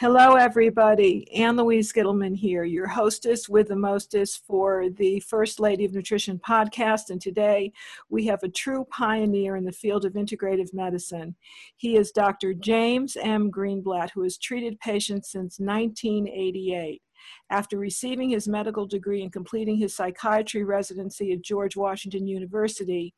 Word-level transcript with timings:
Hello, 0.00 0.36
everybody. 0.36 1.30
Ann 1.30 1.58
Louise 1.58 1.92
Gittleman 1.92 2.34
here, 2.34 2.64
your 2.64 2.86
hostess 2.86 3.50
with 3.50 3.68
the 3.68 3.76
mostest 3.76 4.46
for 4.46 4.88
the 4.88 5.20
First 5.20 5.60
Lady 5.60 5.84
of 5.84 5.92
Nutrition 5.92 6.38
podcast. 6.38 7.10
And 7.10 7.20
today 7.20 7.70
we 8.08 8.24
have 8.24 8.42
a 8.42 8.48
true 8.48 8.86
pioneer 8.90 9.56
in 9.56 9.64
the 9.66 9.72
field 9.72 10.06
of 10.06 10.14
integrative 10.14 10.72
medicine. 10.72 11.36
He 11.76 11.98
is 11.98 12.12
Dr. 12.12 12.54
James 12.54 13.14
M. 13.20 13.50
Greenblatt, 13.50 14.12
who 14.14 14.22
has 14.22 14.38
treated 14.38 14.80
patients 14.80 15.32
since 15.32 15.60
1988. 15.60 17.02
After 17.50 17.76
receiving 17.76 18.30
his 18.30 18.48
medical 18.48 18.86
degree 18.86 19.22
and 19.22 19.30
completing 19.30 19.76
his 19.76 19.94
psychiatry 19.94 20.64
residency 20.64 21.32
at 21.32 21.42
George 21.42 21.76
Washington 21.76 22.26
University, 22.26 23.12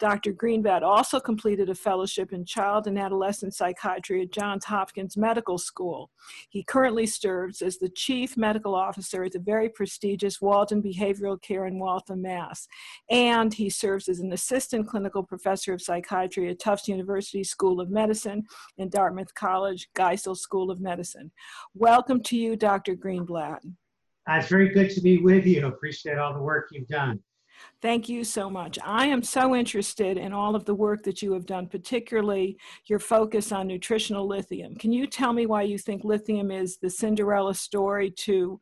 Dr. 0.00 0.32
Greenblatt 0.32 0.80
also 0.80 1.20
completed 1.20 1.68
a 1.68 1.74
fellowship 1.74 2.32
in 2.32 2.46
child 2.46 2.86
and 2.86 2.98
adolescent 2.98 3.54
psychiatry 3.54 4.22
at 4.22 4.32
Johns 4.32 4.64
Hopkins 4.64 5.14
Medical 5.14 5.58
School. 5.58 6.10
He 6.48 6.64
currently 6.64 7.06
serves 7.06 7.60
as 7.60 7.76
the 7.76 7.90
chief 7.90 8.34
medical 8.34 8.74
officer 8.74 9.22
at 9.24 9.32
the 9.32 9.38
very 9.38 9.68
prestigious 9.68 10.40
Walden 10.40 10.82
Behavioral 10.82 11.40
Care 11.40 11.66
in 11.66 11.78
Waltham, 11.78 12.22
Mass. 12.22 12.66
And 13.10 13.52
he 13.52 13.68
serves 13.68 14.08
as 14.08 14.20
an 14.20 14.32
assistant 14.32 14.88
clinical 14.88 15.22
professor 15.22 15.74
of 15.74 15.82
psychiatry 15.82 16.48
at 16.48 16.58
Tufts 16.58 16.88
University 16.88 17.44
School 17.44 17.78
of 17.78 17.90
Medicine 17.90 18.44
and 18.78 18.90
Dartmouth 18.90 19.34
College 19.34 19.90
Geisel 19.94 20.36
School 20.36 20.70
of 20.70 20.80
Medicine. 20.80 21.30
Welcome 21.74 22.22
to 22.22 22.38
you, 22.38 22.56
Dr. 22.56 22.96
Greenblatt. 22.96 23.58
It's 24.28 24.48
very 24.48 24.70
good 24.70 24.88
to 24.90 25.02
be 25.02 25.18
with 25.18 25.44
you. 25.44 25.66
Appreciate 25.66 26.16
all 26.16 26.32
the 26.32 26.40
work 26.40 26.68
you've 26.72 26.88
done. 26.88 27.20
Thank 27.82 28.08
you 28.08 28.24
so 28.24 28.50
much. 28.50 28.78
I 28.84 29.06
am 29.06 29.22
so 29.22 29.54
interested 29.54 30.18
in 30.18 30.32
all 30.32 30.54
of 30.54 30.64
the 30.66 30.74
work 30.74 31.02
that 31.04 31.22
you 31.22 31.32
have 31.32 31.46
done, 31.46 31.66
particularly 31.66 32.58
your 32.86 32.98
focus 32.98 33.52
on 33.52 33.66
nutritional 33.66 34.26
lithium. 34.26 34.74
Can 34.76 34.92
you 34.92 35.06
tell 35.06 35.32
me 35.32 35.46
why 35.46 35.62
you 35.62 35.78
think 35.78 36.04
lithium 36.04 36.50
is 36.50 36.76
the 36.76 36.90
Cinderella 36.90 37.54
story 37.54 38.10
to 38.10 38.60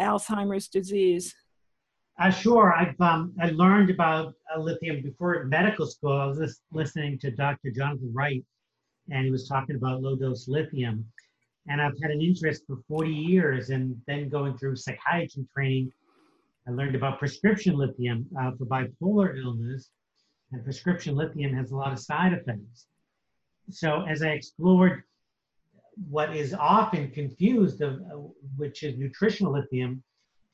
Alzheimer's 0.00 0.68
disease? 0.68 1.34
Uh, 2.20 2.30
sure. 2.30 2.72
I've 2.72 3.00
um, 3.00 3.32
I 3.40 3.50
learned 3.50 3.90
about 3.90 4.34
uh, 4.54 4.60
lithium 4.60 5.02
before 5.02 5.44
medical 5.44 5.86
school. 5.86 6.12
I 6.12 6.26
was 6.26 6.60
listening 6.72 7.18
to 7.20 7.32
Dr. 7.32 7.72
Jonathan 7.72 8.12
Wright, 8.14 8.44
and 9.10 9.24
he 9.24 9.32
was 9.32 9.48
talking 9.48 9.74
about 9.74 10.00
low 10.00 10.14
dose 10.14 10.46
lithium. 10.46 11.04
And 11.66 11.80
I've 11.82 11.98
had 12.00 12.12
an 12.12 12.20
interest 12.20 12.62
for 12.68 12.76
40 12.86 13.10
years, 13.10 13.70
and 13.70 13.96
then 14.06 14.28
going 14.28 14.56
through 14.58 14.76
psychiatry 14.76 15.44
training 15.52 15.90
I 16.66 16.70
learned 16.70 16.94
about 16.94 17.18
prescription 17.18 17.76
lithium 17.76 18.26
uh, 18.40 18.52
for 18.52 18.64
bipolar 18.64 19.36
illness, 19.36 19.90
and 20.50 20.64
prescription 20.64 21.14
lithium 21.14 21.52
has 21.54 21.70
a 21.70 21.76
lot 21.76 21.92
of 21.92 21.98
side 21.98 22.32
effects. 22.32 22.86
So 23.70 24.02
as 24.02 24.22
I 24.22 24.28
explored 24.28 25.02
what 26.08 26.34
is 26.34 26.54
often 26.54 27.10
confused, 27.10 27.82
of, 27.82 28.00
uh, 28.00 28.16
which 28.56 28.82
is 28.82 28.96
nutritional 28.96 29.52
lithium, 29.52 30.02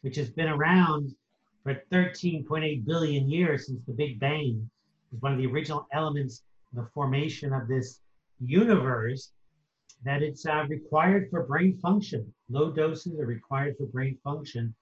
which 0.01 0.17
has 0.17 0.31
been 0.31 0.49
around 0.49 1.15
for 1.63 1.75
13.8 1.93 2.85
billion 2.85 3.31
years 3.31 3.67
since 3.67 3.81
the 3.87 3.93
Big 3.93 4.19
Bang, 4.19 4.69
is 5.13 5.23
one 5.23 5.33
of 5.33 5.39
the 5.39 5.47
original 5.47 5.87
elements 5.93 6.43
of 6.73 6.85
the 6.85 6.91
formation 6.93 7.53
of 7.53 7.69
this 7.69 8.01
universe, 8.41 9.33
that 10.05 10.23
it's 10.23 10.45
uh, 10.47 10.65
required 10.69 11.29
for 11.31 11.45
brain 11.45 11.79
function. 11.79 12.33
Low 12.49 12.73
doses 12.73 13.19
are 13.21 13.27
required 13.27 13.77
for 13.77 13.87
brain 13.87 14.19
function 14.25 14.75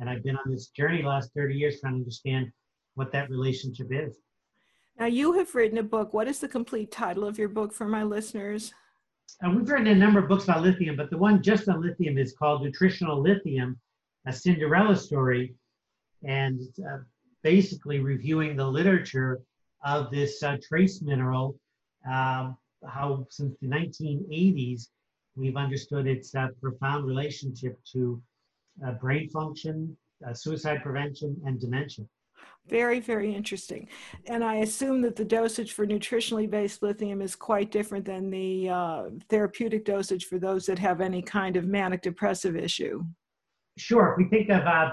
and 0.00 0.08
I've 0.08 0.22
been 0.22 0.36
on 0.36 0.50
this 0.50 0.68
journey 0.68 1.02
last 1.02 1.30
30 1.34 1.54
years 1.54 1.80
trying 1.80 1.94
to 1.94 1.98
understand 1.98 2.50
what 2.94 3.12
that 3.12 3.30
relationship 3.30 3.88
is. 3.90 4.18
Now, 4.98 5.06
you 5.06 5.32
have 5.32 5.54
written 5.54 5.78
a 5.78 5.82
book. 5.82 6.14
What 6.14 6.28
is 6.28 6.38
the 6.38 6.48
complete 6.48 6.92
title 6.92 7.24
of 7.24 7.38
your 7.38 7.48
book 7.48 7.72
for 7.72 7.86
my 7.86 8.04
listeners? 8.04 8.72
Uh, 9.44 9.50
we've 9.50 9.68
written 9.68 9.88
a 9.88 9.94
number 9.94 10.20
of 10.20 10.28
books 10.28 10.44
about 10.44 10.62
lithium, 10.62 10.96
but 10.96 11.10
the 11.10 11.18
one 11.18 11.42
just 11.42 11.68
on 11.68 11.80
lithium 11.80 12.18
is 12.18 12.34
called 12.38 12.62
Nutritional 12.62 13.20
Lithium, 13.20 13.80
a 14.26 14.32
Cinderella 14.32 14.94
story, 14.94 15.54
and 16.22 16.60
uh, 16.88 16.98
basically 17.42 17.98
reviewing 17.98 18.56
the 18.56 18.66
literature 18.66 19.40
of 19.84 20.10
this 20.10 20.42
uh, 20.42 20.56
trace 20.66 21.02
mineral, 21.02 21.58
um, 22.10 22.56
how 22.86 23.26
since 23.30 23.56
the 23.60 23.66
1980s 23.66 24.88
we've 25.36 25.56
understood 25.56 26.06
its 26.06 26.34
uh, 26.34 26.48
profound 26.60 27.04
relationship 27.06 27.78
to 27.92 28.22
uh, 28.86 28.92
brain 28.92 29.28
function, 29.30 29.96
uh, 30.26 30.32
suicide 30.32 30.82
prevention, 30.82 31.36
and 31.44 31.60
dementia. 31.60 32.04
Very, 32.66 32.98
very 32.98 33.34
interesting. 33.34 33.88
And 34.26 34.42
I 34.42 34.56
assume 34.56 35.02
that 35.02 35.16
the 35.16 35.24
dosage 35.24 35.72
for 35.72 35.86
nutritionally 35.86 36.48
based 36.48 36.82
lithium 36.82 37.20
is 37.20 37.36
quite 37.36 37.70
different 37.70 38.06
than 38.06 38.30
the 38.30 38.70
uh, 38.70 39.02
therapeutic 39.28 39.84
dosage 39.84 40.26
for 40.26 40.38
those 40.38 40.64
that 40.66 40.78
have 40.78 41.02
any 41.02 41.20
kind 41.20 41.56
of 41.56 41.66
manic 41.66 42.00
depressive 42.00 42.56
issue. 42.56 43.04
Sure. 43.76 44.12
If 44.12 44.18
we 44.18 44.30
think 44.30 44.48
of 44.48 44.66
uh, 44.66 44.92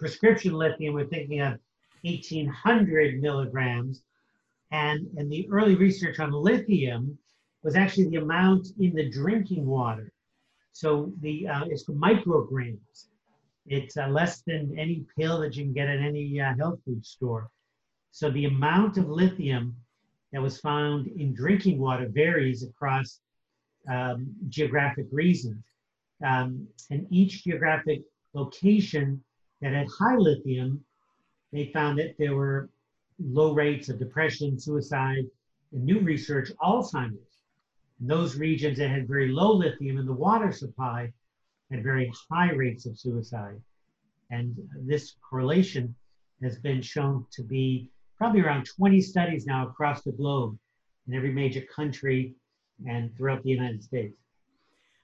prescription 0.00 0.54
lithium, 0.54 0.94
we're 0.94 1.06
thinking 1.06 1.40
of 1.40 1.58
1800 2.02 3.20
milligrams. 3.20 4.02
And, 4.72 5.06
and 5.16 5.30
the 5.30 5.48
early 5.50 5.76
research 5.76 6.18
on 6.18 6.32
lithium 6.32 7.16
was 7.62 7.76
actually 7.76 8.08
the 8.08 8.16
amount 8.16 8.68
in 8.80 8.94
the 8.94 9.08
drinking 9.10 9.64
water. 9.64 10.10
So 10.72 11.12
the 11.20 11.46
uh, 11.46 11.64
it's 11.68 11.84
micrograms. 11.84 13.06
It's 13.66 13.96
uh, 13.96 14.08
less 14.08 14.42
than 14.42 14.76
any 14.78 15.04
pill 15.16 15.40
that 15.40 15.54
you 15.56 15.64
can 15.64 15.72
get 15.72 15.88
at 15.88 16.00
any 16.00 16.40
uh, 16.40 16.54
health 16.56 16.80
food 16.84 17.04
store. 17.04 17.48
So 18.10 18.30
the 18.30 18.46
amount 18.46 18.98
of 18.98 19.08
lithium 19.08 19.76
that 20.32 20.42
was 20.42 20.60
found 20.60 21.06
in 21.06 21.34
drinking 21.34 21.78
water 21.78 22.08
varies 22.08 22.62
across 22.62 23.20
um, 23.90 24.34
geographic 24.48 25.06
regions. 25.10 25.64
Um, 26.24 26.68
and 26.90 27.06
each 27.10 27.44
geographic 27.44 28.02
location 28.34 29.22
that 29.60 29.72
had 29.72 29.86
high 29.88 30.16
lithium, 30.16 30.84
they 31.52 31.66
found 31.66 31.98
that 31.98 32.16
there 32.18 32.34
were 32.34 32.70
low 33.18 33.52
rates 33.52 33.88
of 33.88 33.98
depression, 33.98 34.58
suicide, 34.58 35.24
and 35.72 35.84
new 35.84 36.00
research, 36.00 36.50
Alzheimer's. 36.62 37.42
And 38.00 38.10
those 38.10 38.36
regions 38.36 38.78
that 38.78 38.90
had 38.90 39.08
very 39.08 39.28
low 39.28 39.52
lithium 39.52 39.98
in 39.98 40.06
the 40.06 40.12
water 40.12 40.52
supply 40.52 41.12
had 41.72 41.82
very 41.82 42.12
high 42.30 42.52
rates 42.52 42.86
of 42.86 42.98
suicide. 42.98 43.60
And 44.30 44.56
this 44.86 45.16
correlation 45.28 45.94
has 46.42 46.58
been 46.58 46.82
shown 46.82 47.26
to 47.32 47.42
be 47.42 47.90
probably 48.16 48.40
around 48.40 48.66
20 48.76 49.00
studies 49.00 49.46
now 49.46 49.68
across 49.68 50.02
the 50.02 50.12
globe 50.12 50.58
in 51.08 51.14
every 51.14 51.32
major 51.32 51.62
country 51.74 52.34
and 52.86 53.14
throughout 53.16 53.42
the 53.42 53.50
United 53.50 53.82
States. 53.82 54.14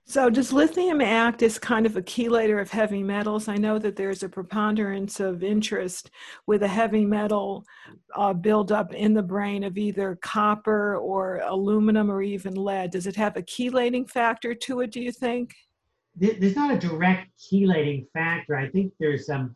So, 0.04 0.30
does 0.30 0.54
lithium 0.54 1.02
act 1.02 1.42
as 1.42 1.58
kind 1.58 1.84
of 1.84 1.94
a 1.94 2.00
chelator 2.00 2.62
of 2.62 2.70
heavy 2.70 3.02
metals? 3.02 3.46
I 3.46 3.56
know 3.56 3.78
that 3.78 3.94
there's 3.94 4.22
a 4.22 4.28
preponderance 4.28 5.20
of 5.20 5.42
interest 5.42 6.10
with 6.46 6.62
a 6.62 6.68
heavy 6.68 7.04
metal 7.04 7.66
uh, 8.14 8.32
buildup 8.32 8.94
in 8.94 9.12
the 9.12 9.22
brain 9.22 9.64
of 9.64 9.76
either 9.76 10.18
copper 10.22 10.96
or 10.96 11.42
aluminum 11.44 12.10
or 12.10 12.22
even 12.22 12.54
lead. 12.54 12.92
Does 12.92 13.06
it 13.06 13.16
have 13.16 13.36
a 13.36 13.42
chelating 13.42 14.08
factor 14.08 14.54
to 14.54 14.80
it, 14.80 14.92
do 14.92 15.02
you 15.02 15.12
think? 15.12 15.54
There's 16.18 16.56
not 16.56 16.74
a 16.74 16.78
direct 16.78 17.30
chelating 17.38 18.06
factor. 18.12 18.56
I 18.56 18.68
think 18.70 18.92
there's 18.98 19.28
um, 19.28 19.54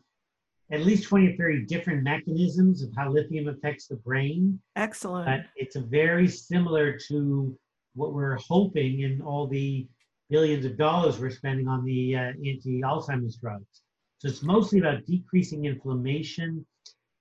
at 0.71 0.81
least 0.81 1.07
20 1.07 1.27
or 1.27 1.35
30 1.35 1.65
different 1.65 2.03
mechanisms 2.03 2.81
of 2.81 2.89
how 2.95 3.09
lithium 3.11 3.47
affects 3.47 3.87
the 3.87 3.97
brain. 3.97 4.59
Excellent. 4.75 5.25
But 5.25 5.41
it's 5.55 5.75
a 5.75 5.81
very 5.81 6.27
similar 6.27 6.97
to 7.09 7.57
what 7.95 8.13
we're 8.13 8.37
hoping 8.37 9.01
in 9.01 9.21
all 9.21 9.47
the 9.47 9.87
billions 10.29 10.65
of 10.65 10.77
dollars 10.77 11.19
we're 11.19 11.29
spending 11.29 11.67
on 11.67 11.83
the 11.85 12.15
uh, 12.15 12.19
anti-Alzheimer's 12.19 13.37
drugs. 13.37 13.81
So 14.17 14.29
it's 14.29 14.41
mostly 14.41 14.79
about 14.79 15.05
decreasing 15.05 15.65
inflammation 15.65 16.65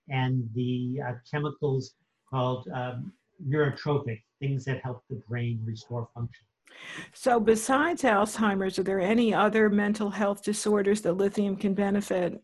and 0.08 0.48
the 0.54 1.00
uh, 1.06 1.12
chemicals 1.30 1.94
called 2.30 2.68
um, 2.72 3.12
neurotrophic, 3.46 4.22
things 4.40 4.64
that 4.64 4.80
help 4.82 5.02
the 5.10 5.20
brain 5.28 5.60
restore 5.64 6.08
function. 6.14 6.46
So, 7.12 7.40
besides 7.40 8.02
Alzheimer's, 8.02 8.78
are 8.78 8.82
there 8.82 9.00
any 9.00 9.32
other 9.32 9.68
mental 9.68 10.10
health 10.10 10.42
disorders 10.42 11.00
that 11.02 11.14
lithium 11.14 11.56
can 11.56 11.74
benefit? 11.74 12.42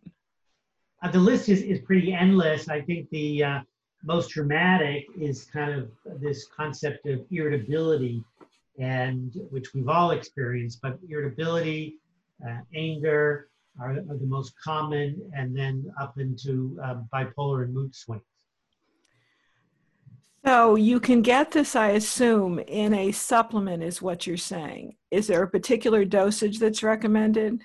Uh, 1.03 1.11
the 1.11 1.19
list 1.19 1.49
is, 1.49 1.63
is 1.63 1.81
pretty 1.81 2.13
endless. 2.13 2.69
I 2.69 2.81
think 2.81 3.09
the 3.11 3.45
uh, 3.45 3.61
most 4.05 4.31
dramatic 4.31 5.07
is 5.19 5.45
kind 5.45 5.73
of 5.73 5.91
this 6.21 6.47
concept 6.47 7.07
of 7.07 7.21
irritability, 7.31 8.25
and 8.79 9.35
which 9.51 9.75
we've 9.75 9.89
all 9.89 10.13
experienced, 10.13 10.81
but 10.83 10.99
irritability, 11.09 11.99
uh, 12.47 12.59
anger 12.75 13.49
are, 13.81 13.93
are, 13.93 14.17
the 14.17 14.27
most 14.27 14.53
common, 14.63 15.21
and 15.37 15.57
then 15.57 15.93
up 16.01 16.19
into 16.19 16.79
um, 16.83 17.09
bipolar 17.13 17.65
and 17.65 17.75
mood 17.75 17.95
swings. 17.95 18.23
So 20.49 20.77
you 20.77 20.99
can 20.99 21.21
get 21.21 21.51
this, 21.51 21.77
I 21.77 21.89
assume, 21.89 22.59
in 22.59 22.95
a 22.95 23.13
supplement, 23.13 23.83
is 23.83 24.01
what 24.01 24.27
you're 24.27 24.39
saying. 24.39 24.97
Is 25.11 25.27
there 25.27 25.43
a 25.43 25.51
particular 25.51 26.07
dosage 26.07 26.59
that's 26.59 26.83
recommended? 26.83 27.61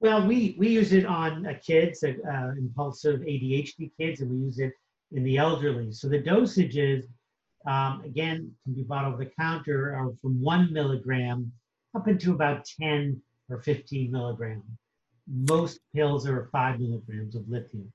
Well, 0.00 0.26
we, 0.26 0.56
we 0.58 0.70
use 0.70 0.92
it 0.92 1.06
on 1.06 1.46
uh, 1.46 1.52
kids, 1.64 2.02
uh, 2.02 2.14
uh 2.28 2.50
impulsive 2.58 3.20
ADHD 3.20 3.92
kids, 3.96 4.22
and 4.22 4.28
we 4.32 4.38
use 4.38 4.58
it 4.58 4.72
in 5.12 5.22
the 5.22 5.36
elderly. 5.36 5.92
So 5.92 6.08
the 6.08 6.20
dosages, 6.20 7.04
um, 7.64 8.02
again, 8.04 8.50
can 8.64 8.74
be 8.74 8.82
bought 8.82 9.04
over 9.04 9.18
the 9.18 9.30
counter, 9.38 9.94
are 9.94 10.10
from 10.20 10.42
one 10.42 10.72
milligram 10.72 11.52
up 11.96 12.08
into 12.08 12.32
about 12.32 12.66
10 12.80 13.22
or 13.50 13.62
15 13.62 14.10
milligrams. 14.10 14.64
Most 15.28 15.78
pills 15.94 16.26
are 16.26 16.48
5 16.50 16.80
milligrams 16.80 17.36
of 17.36 17.48
lithium. 17.48 17.92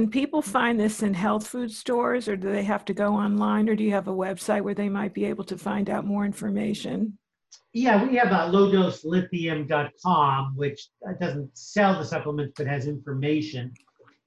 Can 0.00 0.08
people 0.08 0.40
find 0.40 0.80
this 0.80 1.02
in 1.02 1.12
health 1.12 1.46
food 1.46 1.70
stores 1.70 2.26
or 2.26 2.34
do 2.34 2.50
they 2.50 2.62
have 2.62 2.86
to 2.86 2.94
go 2.94 3.12
online 3.12 3.68
or 3.68 3.76
do 3.76 3.84
you 3.84 3.90
have 3.90 4.08
a 4.08 4.14
website 4.14 4.62
where 4.62 4.72
they 4.72 4.88
might 4.88 5.12
be 5.12 5.26
able 5.26 5.44
to 5.44 5.58
find 5.58 5.90
out 5.90 6.06
more 6.06 6.24
information? 6.24 7.18
Yeah, 7.74 8.02
we 8.02 8.16
have 8.16 8.28
a 8.28 8.50
lowdoselithium.com, 8.50 10.56
which 10.56 10.88
uh, 11.06 11.12
doesn't 11.20 11.50
sell 11.54 11.98
the 11.98 12.04
supplements 12.06 12.54
but 12.56 12.66
has 12.66 12.86
information. 12.86 13.74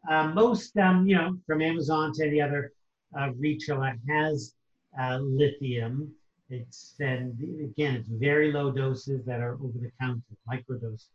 Uh, 0.07 0.27
most, 0.27 0.77
um, 0.77 1.07
you 1.07 1.15
know, 1.15 1.39
from 1.47 1.63
Amazon 1.63 2.13
to 2.13 2.27
any 2.27 2.39
other 2.39 2.71
uh, 3.19 3.31
retailer 3.35 3.95
has 4.07 4.53
uh, 5.01 5.17
lithium. 5.23 6.13
It's 6.51 6.93
then 6.99 7.35
again, 7.63 7.95
it's 7.95 8.09
very 8.09 8.51
low 8.51 8.69
doses 8.69 9.25
that 9.25 9.39
are 9.39 9.55
over 9.55 9.79
the 9.81 9.89
counter, 9.99 10.21
microdoses. 10.47 11.07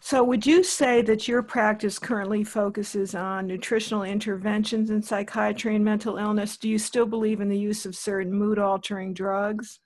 So, 0.00 0.22
would 0.24 0.46
you 0.46 0.62
say 0.62 1.02
that 1.02 1.28
your 1.28 1.42
practice 1.42 1.98
currently 1.98 2.44
focuses 2.44 3.14
on 3.14 3.46
nutritional 3.46 4.02
interventions 4.02 4.90
in 4.90 5.02
psychiatry 5.02 5.76
and 5.76 5.84
mental 5.84 6.16
illness? 6.16 6.56
Do 6.56 6.68
you 6.68 6.78
still 6.78 7.06
believe 7.06 7.40
in 7.40 7.48
the 7.48 7.58
use 7.58 7.86
of 7.86 7.96
certain 7.96 8.32
mood 8.32 8.58
altering 8.58 9.14
drugs? 9.14 9.80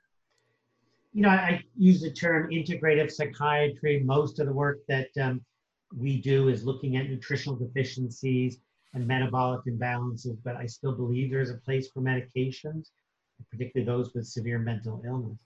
You 1.12 1.22
know, 1.22 1.30
I 1.30 1.62
use 1.76 2.00
the 2.00 2.12
term 2.12 2.50
integrative 2.50 3.10
psychiatry. 3.10 4.00
Most 4.04 4.38
of 4.38 4.46
the 4.46 4.52
work 4.52 4.78
that 4.88 5.08
um, 5.20 5.40
we 5.96 6.20
do 6.20 6.48
is 6.48 6.64
looking 6.64 6.96
at 6.96 7.08
nutritional 7.08 7.56
deficiencies 7.56 8.58
and 8.94 9.06
metabolic 9.06 9.60
imbalances, 9.66 10.36
but 10.44 10.56
I 10.56 10.66
still 10.66 10.92
believe 10.92 11.30
there's 11.30 11.50
a 11.50 11.56
place 11.56 11.88
for 11.88 12.02
medications, 12.02 12.90
particularly 13.50 13.86
those 13.86 14.14
with 14.14 14.26
severe 14.26 14.58
mental 14.58 15.02
illness. 15.06 15.38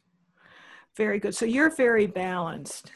Very 0.97 1.19
good. 1.19 1.35
So 1.35 1.47
you're 1.47 1.75
very 1.75 2.07
balanced. 2.07 2.93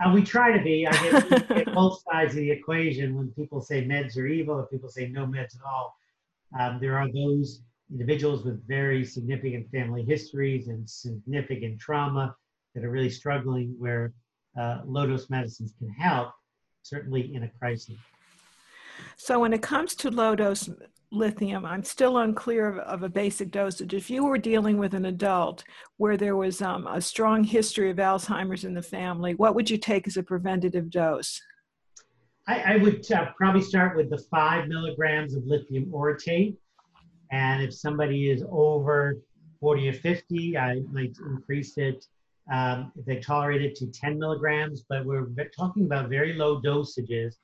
And 0.00 0.12
we 0.12 0.22
try 0.22 0.56
to 0.56 0.62
be. 0.62 0.86
I 0.86 1.20
get, 1.48 1.72
both 1.72 2.02
sides 2.10 2.32
of 2.34 2.40
the 2.40 2.50
equation. 2.50 3.16
When 3.16 3.30
people 3.30 3.60
say 3.60 3.84
meds 3.84 4.16
are 4.18 4.26
evil, 4.26 4.60
if 4.60 4.70
people 4.70 4.88
say 4.88 5.08
no 5.08 5.26
meds 5.26 5.56
at 5.56 5.62
all, 5.66 5.96
um, 6.58 6.78
there 6.80 6.98
are 6.98 7.10
those 7.12 7.62
individuals 7.90 8.44
with 8.44 8.66
very 8.66 9.04
significant 9.04 9.70
family 9.70 10.02
histories 10.02 10.68
and 10.68 10.88
significant 10.88 11.78
trauma 11.80 12.34
that 12.74 12.84
are 12.84 12.90
really 12.90 13.10
struggling 13.10 13.74
where 13.78 14.12
uh, 14.58 14.80
low 14.84 15.06
dose 15.06 15.30
medicines 15.30 15.72
can 15.78 15.88
help, 15.90 16.32
certainly 16.82 17.34
in 17.34 17.44
a 17.44 17.48
crisis. 17.58 17.96
So 19.16 19.40
when 19.40 19.52
it 19.52 19.62
comes 19.62 19.94
to 19.96 20.10
low 20.10 20.34
dose 20.34 20.68
lithium, 21.10 21.64
I'm 21.64 21.84
still 21.84 22.18
unclear 22.18 22.68
of, 22.68 22.78
of, 22.78 23.02
a 23.02 23.08
basic 23.08 23.50
dosage. 23.50 23.94
If 23.94 24.10
you 24.10 24.24
were 24.24 24.38
dealing 24.38 24.78
with 24.78 24.94
an 24.94 25.06
adult 25.06 25.64
where 25.96 26.16
there 26.16 26.36
was 26.36 26.60
um, 26.60 26.86
a 26.86 27.00
strong 27.00 27.44
history 27.44 27.90
of 27.90 27.98
Alzheimer's 27.98 28.64
in 28.64 28.74
the 28.74 28.82
family, 28.82 29.34
what 29.34 29.54
would 29.54 29.70
you 29.70 29.78
take 29.78 30.06
as 30.06 30.16
a 30.16 30.22
preventative 30.22 30.90
dose? 30.90 31.40
I, 32.46 32.74
I 32.74 32.76
would 32.76 33.10
uh, 33.10 33.26
probably 33.36 33.62
start 33.62 33.96
with 33.96 34.10
the 34.10 34.18
five 34.30 34.68
milligrams 34.68 35.34
of 35.34 35.46
lithium 35.46 35.86
orotate. 35.86 36.56
And 37.30 37.62
if 37.62 37.72
somebody 37.72 38.30
is 38.30 38.44
over 38.50 39.18
40 39.60 39.88
or 39.88 39.92
50, 39.94 40.58
I 40.58 40.80
might 40.92 41.16
increase 41.26 41.78
it. 41.78 42.04
Um, 42.52 42.92
if 42.96 43.06
they 43.06 43.20
tolerate 43.20 43.62
it 43.62 43.74
to 43.76 43.86
10 43.86 44.18
milligrams, 44.18 44.84
but 44.86 45.06
we're 45.06 45.26
talking 45.56 45.84
about 45.84 46.10
very 46.10 46.34
low 46.34 46.60
dosages. 46.60 47.36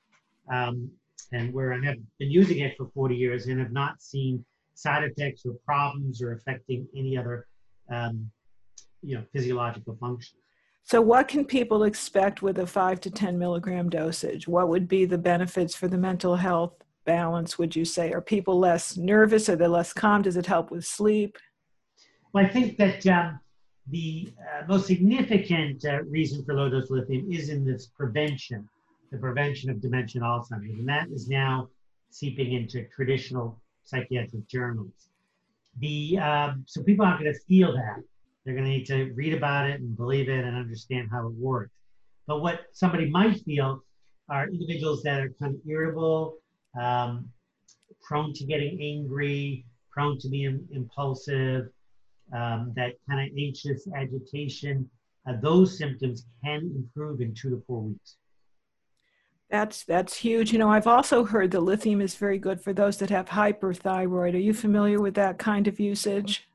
Um, 0.52 0.90
and 1.32 1.52
where 1.52 1.72
I 1.72 1.84
have 1.84 1.96
been 2.18 2.30
using 2.30 2.60
it 2.60 2.76
for 2.76 2.88
40 2.94 3.14
years 3.14 3.46
and 3.46 3.58
have 3.60 3.72
not 3.72 4.02
seen 4.02 4.44
side 4.74 5.04
effects 5.04 5.44
or 5.44 5.54
problems 5.64 6.22
or 6.22 6.32
affecting 6.32 6.86
any 6.96 7.16
other, 7.16 7.46
um, 7.90 8.30
you 9.02 9.16
know, 9.16 9.24
physiological 9.32 9.96
function. 10.00 10.38
So, 10.82 11.00
what 11.00 11.28
can 11.28 11.44
people 11.44 11.84
expect 11.84 12.42
with 12.42 12.58
a 12.58 12.66
five 12.66 13.00
to 13.02 13.10
10 13.10 13.38
milligram 13.38 13.90
dosage? 13.90 14.48
What 14.48 14.68
would 14.68 14.88
be 14.88 15.04
the 15.04 15.18
benefits 15.18 15.76
for 15.76 15.88
the 15.88 15.98
mental 15.98 16.36
health 16.36 16.72
balance, 17.04 17.58
would 17.58 17.76
you 17.76 17.84
say? 17.84 18.12
Are 18.12 18.20
people 18.20 18.58
less 18.58 18.96
nervous? 18.96 19.48
Are 19.48 19.56
they 19.56 19.66
less 19.66 19.92
calm? 19.92 20.22
Does 20.22 20.36
it 20.36 20.46
help 20.46 20.70
with 20.70 20.84
sleep? 20.84 21.36
Well, 22.32 22.44
I 22.44 22.48
think 22.48 22.76
that 22.78 23.06
um, 23.06 23.40
the 23.88 24.32
uh, 24.38 24.66
most 24.68 24.86
significant 24.86 25.84
uh, 25.84 26.02
reason 26.04 26.44
for 26.44 26.54
low 26.54 26.68
dose 26.68 26.90
lithium 26.90 27.30
is 27.30 27.48
in 27.48 27.64
this 27.64 27.86
prevention 27.86 28.68
the 29.10 29.18
prevention 29.18 29.70
of 29.70 29.80
dementia 29.80 30.22
and 30.22 30.28
Alzheimer's. 30.28 30.78
And 30.78 30.88
that 30.88 31.08
is 31.10 31.28
now 31.28 31.68
seeping 32.10 32.52
into 32.52 32.86
traditional 32.94 33.60
psychiatric 33.84 34.46
journals. 34.48 35.08
The, 35.78 36.18
um, 36.18 36.64
so 36.66 36.82
people 36.82 37.04
aren't 37.04 37.20
going 37.20 37.32
to 37.32 37.40
feel 37.40 37.72
that. 37.74 38.02
They're 38.44 38.54
going 38.54 38.64
to 38.64 38.70
need 38.70 38.86
to 38.86 39.12
read 39.14 39.34
about 39.34 39.68
it 39.68 39.80
and 39.80 39.96
believe 39.96 40.28
it 40.28 40.44
and 40.44 40.56
understand 40.56 41.08
how 41.10 41.26
it 41.26 41.34
works. 41.34 41.72
But 42.26 42.40
what 42.40 42.60
somebody 42.72 43.10
might 43.10 43.40
feel 43.40 43.82
are 44.28 44.48
individuals 44.48 45.02
that 45.02 45.20
are 45.20 45.30
kind 45.40 45.54
of 45.54 45.60
irritable, 45.66 46.38
um, 46.80 47.28
prone 48.02 48.32
to 48.34 48.44
getting 48.44 48.80
angry, 48.80 49.64
prone 49.90 50.18
to 50.20 50.28
being 50.28 50.66
impulsive, 50.72 51.68
um, 52.32 52.72
that 52.76 52.94
kind 53.08 53.28
of 53.28 53.36
anxious 53.36 53.86
agitation. 53.96 54.88
Uh, 55.26 55.34
those 55.42 55.76
symptoms 55.76 56.26
can 56.42 56.72
improve 56.74 57.20
in 57.20 57.34
two 57.34 57.50
to 57.50 57.62
four 57.66 57.82
weeks. 57.82 58.16
That's 59.50 59.82
that's 59.84 60.16
huge. 60.16 60.52
You 60.52 60.58
know, 60.60 60.70
I've 60.70 60.86
also 60.86 61.24
heard 61.24 61.50
that 61.50 61.60
lithium 61.60 62.00
is 62.00 62.14
very 62.14 62.38
good 62.38 62.60
for 62.60 62.72
those 62.72 62.98
that 62.98 63.10
have 63.10 63.28
hyperthyroid. 63.28 64.34
Are 64.34 64.38
you 64.38 64.54
familiar 64.54 65.00
with 65.00 65.14
that 65.14 65.38
kind 65.38 65.66
of 65.66 65.80
usage? 65.80 66.48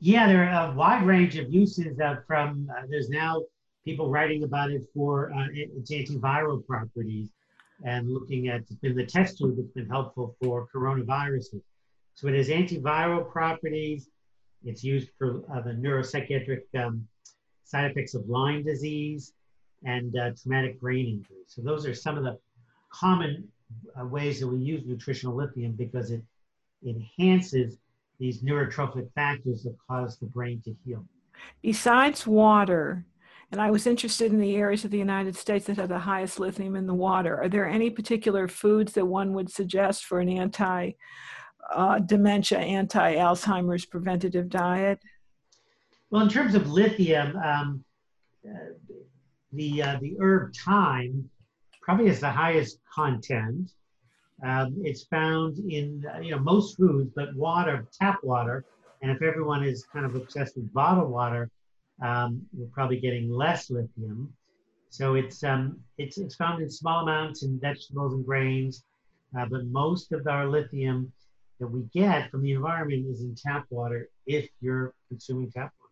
Yeah, 0.00 0.26
there 0.26 0.48
are 0.48 0.72
a 0.72 0.74
wide 0.74 1.06
range 1.06 1.36
of 1.36 1.52
uses 1.52 2.00
uh, 2.00 2.16
from. 2.26 2.70
Uh, 2.74 2.82
there's 2.88 3.10
now 3.10 3.42
people 3.84 4.10
writing 4.10 4.42
about 4.42 4.70
it 4.70 4.84
for 4.94 5.32
uh, 5.34 5.48
its 5.52 5.90
antiviral 5.90 6.66
properties 6.66 7.28
and 7.84 8.10
looking 8.10 8.48
at 8.48 8.62
in 8.82 8.96
the 8.96 9.04
test 9.04 9.36
tube. 9.36 9.58
It's 9.58 9.72
been 9.72 9.88
helpful 9.88 10.34
for 10.42 10.66
coronaviruses. 10.74 11.60
So 12.14 12.28
it 12.28 12.34
has 12.36 12.48
antiviral 12.48 13.30
properties. 13.30 14.08
It's 14.64 14.82
used 14.82 15.10
for 15.18 15.42
uh, 15.54 15.60
the 15.60 15.72
neuropsychiatric 15.72 16.62
um, 16.82 17.06
side 17.64 17.90
effects 17.90 18.14
of 18.14 18.26
Lyme 18.26 18.64
disease 18.64 19.34
and 19.84 20.16
uh, 20.16 20.30
traumatic 20.40 20.80
brain 20.80 21.06
injury. 21.06 21.42
So 21.46 21.62
those 21.62 21.86
are 21.86 21.94
some 21.94 22.16
of 22.16 22.24
the 22.24 22.38
common 22.90 23.48
uh, 23.98 24.06
ways 24.06 24.40
that 24.40 24.46
we 24.46 24.58
use 24.58 24.82
nutritional 24.86 25.34
lithium 25.34 25.72
because 25.72 26.10
it 26.10 26.22
enhances 26.86 27.78
these 28.18 28.42
neurotrophic 28.42 29.12
factors 29.14 29.64
that 29.64 29.76
cause 29.88 30.16
the 30.18 30.26
brain 30.26 30.62
to 30.64 30.74
heal. 30.84 31.04
Besides 31.62 32.26
water, 32.26 33.04
and 33.50 33.60
I 33.60 33.70
was 33.70 33.86
interested 33.86 34.32
in 34.32 34.40
the 34.40 34.56
areas 34.56 34.84
of 34.84 34.90
the 34.90 34.98
United 34.98 35.36
States 35.36 35.66
that 35.66 35.76
have 35.76 35.88
the 35.88 35.98
highest 35.98 36.40
lithium 36.40 36.76
in 36.76 36.86
the 36.86 36.94
water. 36.94 37.40
Are 37.40 37.48
there 37.48 37.68
any 37.68 37.90
particular 37.90 38.48
foods 38.48 38.92
that 38.94 39.06
one 39.06 39.32
would 39.34 39.50
suggest 39.50 40.04
for 40.04 40.20
an 40.20 40.28
anti 40.28 40.92
uh, 41.72 41.98
dementia, 42.00 42.58
anti 42.58 43.14
Alzheimer's 43.14 43.86
preventative 43.86 44.48
diet? 44.48 45.00
Well, 46.10 46.22
in 46.22 46.28
terms 46.28 46.54
of 46.54 46.70
lithium, 46.70 47.36
um, 47.36 47.84
uh, 48.44 48.74
the, 49.54 49.82
uh, 49.82 49.98
the 50.00 50.16
herb 50.20 50.54
thyme 50.54 51.28
probably 51.82 52.08
has 52.08 52.20
the 52.20 52.30
highest 52.30 52.78
content. 52.92 53.70
Um, 54.42 54.76
it's 54.82 55.04
found 55.04 55.58
in 55.58 56.04
uh, 56.12 56.18
you 56.18 56.32
know 56.32 56.38
most 56.38 56.76
foods, 56.76 57.10
but 57.14 57.34
water, 57.36 57.86
tap 57.98 58.18
water, 58.22 58.64
and 59.02 59.10
if 59.10 59.22
everyone 59.22 59.64
is 59.64 59.86
kind 59.92 60.04
of 60.04 60.14
obsessed 60.14 60.56
with 60.56 60.72
bottled 60.72 61.10
water, 61.10 61.50
um, 62.02 62.42
we're 62.52 62.66
probably 62.68 62.98
getting 62.98 63.30
less 63.30 63.70
lithium. 63.70 64.32
So 64.90 65.14
it's 65.14 65.44
um, 65.44 65.78
it's 65.98 66.18
it's 66.18 66.34
found 66.34 66.62
in 66.62 66.70
small 66.70 67.02
amounts 67.02 67.42
in 67.42 67.60
vegetables 67.60 68.14
and 68.14 68.24
grains, 68.24 68.84
uh, 69.38 69.46
but 69.46 69.66
most 69.66 70.12
of 70.12 70.26
our 70.26 70.46
lithium 70.46 71.12
that 71.60 71.68
we 71.68 71.82
get 71.92 72.30
from 72.30 72.42
the 72.42 72.52
environment 72.52 73.06
is 73.08 73.20
in 73.20 73.34
tap 73.34 73.66
water 73.70 74.08
if 74.26 74.48
you're 74.60 74.94
consuming 75.08 75.50
tap 75.50 75.72
water. 75.78 75.83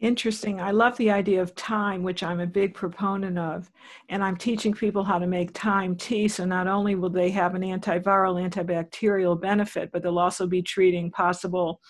Interesting. 0.00 0.60
I 0.60 0.70
love 0.70 0.96
the 0.96 1.10
idea 1.10 1.42
of 1.42 1.50
thyme, 1.50 2.02
which 2.02 2.22
I'm 2.22 2.40
a 2.40 2.46
big 2.46 2.72
proponent 2.72 3.38
of. 3.38 3.70
And 4.08 4.24
I'm 4.24 4.36
teaching 4.36 4.72
people 4.72 5.04
how 5.04 5.18
to 5.18 5.26
make 5.26 5.56
thyme 5.56 5.94
tea. 5.94 6.26
So 6.26 6.46
not 6.46 6.66
only 6.66 6.94
will 6.94 7.10
they 7.10 7.30
have 7.30 7.54
an 7.54 7.62
antiviral, 7.62 8.48
antibacterial 8.48 9.38
benefit, 9.38 9.90
but 9.92 10.02
they'll 10.02 10.18
also 10.18 10.46
be 10.46 10.62
treating 10.62 11.10
possible 11.10 11.82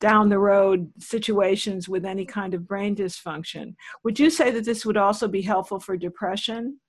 down 0.00 0.28
the 0.28 0.38
road 0.38 0.90
situations 0.98 1.88
with 1.88 2.04
any 2.04 2.26
kind 2.26 2.52
of 2.52 2.66
brain 2.66 2.96
dysfunction. 2.96 3.74
Would 4.02 4.18
you 4.18 4.28
say 4.28 4.50
that 4.50 4.64
this 4.64 4.84
would 4.84 4.96
also 4.96 5.28
be 5.28 5.40
helpful 5.40 5.78
for 5.78 5.96
depression? 5.96 6.80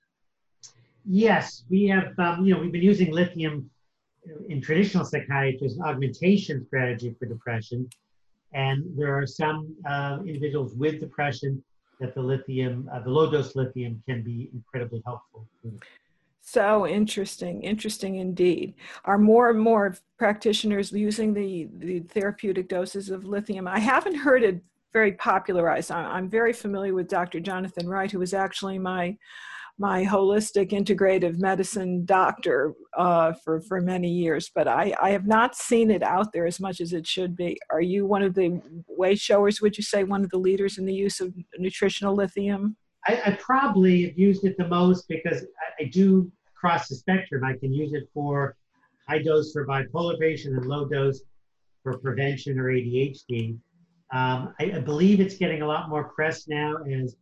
Yes, 1.06 1.64
we 1.70 1.86
have, 1.88 2.18
um, 2.20 2.46
you 2.46 2.54
know, 2.54 2.60
we've 2.60 2.72
been 2.72 2.82
using 2.82 3.14
lithium 3.14 3.70
in 4.50 4.62
traditional 4.62 5.06
psychiatry 5.06 5.68
as 5.68 5.76
an 5.78 5.84
augmentation 5.84 6.66
strategy 6.66 7.16
for 7.18 7.28
depression. 7.28 7.88
And 8.54 8.84
there 8.98 9.18
are 9.18 9.28
some 9.28 9.76
uh, 9.88 10.20
individuals 10.26 10.74
with 10.74 11.00
depression 11.00 11.64
that 12.00 12.14
the 12.14 12.22
lithium, 12.22 12.90
uh, 12.94 13.00
the 13.00 13.10
low 13.10 13.30
dose 13.30 13.56
lithium 13.56 14.02
can 14.08 14.24
be 14.24 14.50
incredibly 14.54 15.02
helpful. 15.06 15.48
So 16.42 16.88
interesting, 16.88 17.64
interesting 17.64 18.18
indeed. 18.18 18.76
Are 19.04 19.18
more 19.18 19.50
and 19.50 19.60
more 19.60 19.96
practitioners 20.18 20.92
using 20.92 21.34
the, 21.34 21.68
the 21.78 22.00
therapeutic 22.00 22.70
doses 22.70 23.10
of 23.10 23.26
lithium? 23.26 23.68
I 23.68 23.80
haven't 23.80 24.16
heard 24.16 24.44
it 24.44 24.62
very 24.94 25.12
popularized. 25.14 25.92
I'm 25.92 26.30
very 26.30 26.54
familiar 26.54 26.94
with 26.94 27.10
Dr. 27.10 27.40
Jonathan 27.40 27.88
Wright, 27.88 28.10
who 28.10 28.20
was 28.20 28.34
actually 28.34 28.80
my 28.80 29.18
my 29.80 30.04
holistic 30.04 30.72
integrative 30.72 31.40
medicine 31.40 32.04
doctor 32.06 32.74
uh, 32.98 33.34
for 33.44 33.62
for 33.62 33.80
many 33.80 34.10
years, 34.10 34.50
but 34.54 34.68
I, 34.68 34.94
I 35.02 35.12
have 35.12 35.28
not 35.28 35.56
seen 35.56 35.92
it 35.92 36.02
out 36.02 36.34
there 36.34 36.48
as 36.48 36.60
much 36.60 36.82
as 36.82 36.94
it 36.94 37.06
should 37.06 37.36
be. 37.36 37.60
Are 37.70 37.82
you 37.82 38.06
one 38.06 38.24
of 38.24 38.34
the 38.34 38.60
way 38.88 39.16
showers? 39.16 39.62
Would 39.62 39.78
you 39.78 39.84
say 39.84 40.04
one 40.04 40.24
of 40.24 40.32
the 40.32 40.40
leaders 40.40 40.78
in 40.78 40.86
the 40.86 40.94
use 40.94 41.20
of 41.20 41.34
nutritional 41.58 42.16
lithium? 42.16 42.76
I, 43.08 43.22
I 43.26 43.32
probably 43.40 44.06
have 44.06 44.18
used 44.18 44.46
it 44.46 44.58
the 44.58 44.68
most 44.68 45.08
because 45.08 45.44
I, 45.44 45.84
I, 45.84 45.86
do 45.90 46.32
cross 46.56 46.90
the 46.90 46.96
spectrum. 46.96 47.44
I 47.44 47.56
can 47.58 47.72
use 47.72 47.94
it 47.94 48.10
for 48.14 48.56
high 49.08 49.22
dose 49.22 49.54
for 49.54 49.66
bipolar 49.66 50.20
patient 50.20 50.58
and 50.58 50.66
low 50.66 50.86
dose 50.86 51.22
for 51.84 51.98
prevention 52.00 52.60
or 52.60 52.66
ADHD. 52.66 53.58
Um, 54.12 54.54
I, 54.60 54.72
I 54.76 54.80
believe 54.80 55.20
it's 55.20 55.38
getting 55.38 55.62
a 55.62 55.68
lot 55.68 55.90
more 55.90 56.06
press 56.10 56.48
now 56.48 56.78
as 56.78 57.16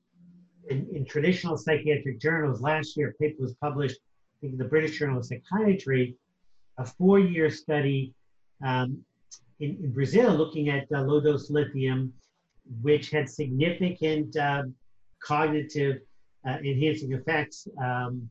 in, 0.70 0.88
in, 0.94 1.06
traditional 1.06 1.58
psychiatric 1.58 2.20
journals, 2.20 2.62
last 2.62 2.98
year 2.98 3.10
a 3.10 3.14
paper 3.14 3.42
was 3.42 3.54
published 3.56 4.00
in 4.42 4.58
the 4.58 4.66
British 4.66 4.98
Journal 5.00 5.20
of 5.20 5.26
Psychiatry, 5.26 6.16
a 6.78 6.86
four-year 6.86 7.50
study 7.50 8.14
um, 8.64 9.04
in, 9.60 9.78
in, 9.84 9.92
Brazil 9.92 10.34
looking 10.34 10.70
at 10.70 10.88
uh, 10.94 11.02
low-dose 11.02 11.50
lithium, 11.50 12.14
which 12.82 13.10
had 13.10 13.30
significant 13.30 14.36
uh, 14.38 14.64
cognitive 15.24 16.02
uh, 16.48 16.58
enhancing 16.64 17.14
effects. 17.14 17.68
Um, 17.82 18.30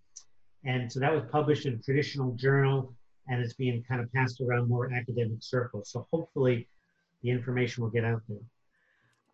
and 0.65 0.91
so 0.91 1.01
that 1.01 1.13
was 1.13 1.25
published 1.31 1.67
in 1.67 1.75
a 1.75 1.79
traditional 1.79 2.33
journal 2.33 2.95
and 3.29 3.43
it's 3.43 3.55
being 3.55 3.83
kind 3.89 4.01
of 4.01 4.13
passed 4.13 4.41
around 4.41 4.69
more 4.69 4.93
academic 4.93 5.39
circles. 5.41 5.91
So 5.91 6.07
hopefully 6.13 6.69
the 7.23 7.31
information 7.31 7.83
will 7.83 7.91
get 7.91 8.05
out 8.05 8.23
there. 8.29 8.39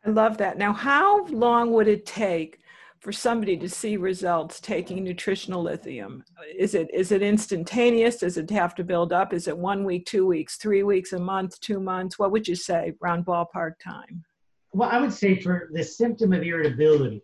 I 0.07 0.11
love 0.11 0.39
that. 0.39 0.57
Now, 0.57 0.73
how 0.73 1.27
long 1.27 1.73
would 1.73 1.89
it 1.89 2.07
take 2.07 2.61
for 3.01 3.13
somebody 3.13 3.57
to 3.57 3.69
see 3.69 3.97
results 3.97 4.61
taking 4.61 5.03
nutritional 5.03 5.63
lithium? 5.63 6.23
Is 6.57 6.75
it 6.75 6.89
is 6.93 7.13
it 7.13 7.23
instantaneous? 7.23 8.19
Does 8.19 8.37
it 8.37 8.51
have 8.51 8.75
to 8.77 8.85
build 8.85 9.13
up? 9.13 9.33
Is 9.33 9.49
it 9.49 9.57
one 9.57 9.85
week, 9.85 10.07
two 10.07 10.27
weeks, 10.27 10.57
three 10.57 10.83
weeks, 10.83 11.13
a 11.13 11.19
month, 11.19 11.59
two 11.61 11.81
months? 11.81 12.19
What 12.19 12.31
would 12.31 12.47
you 12.47 12.55
say 12.55 12.93
around 13.03 13.27
ballpark 13.27 13.73
time? 13.83 14.25
Well, 14.73 14.91
I 14.91 15.01
would 15.01 15.13
say 15.13 15.41
for 15.41 15.71
the 15.73 15.83
symptom 15.83 16.33
of 16.33 16.43
irritability, 16.43 17.23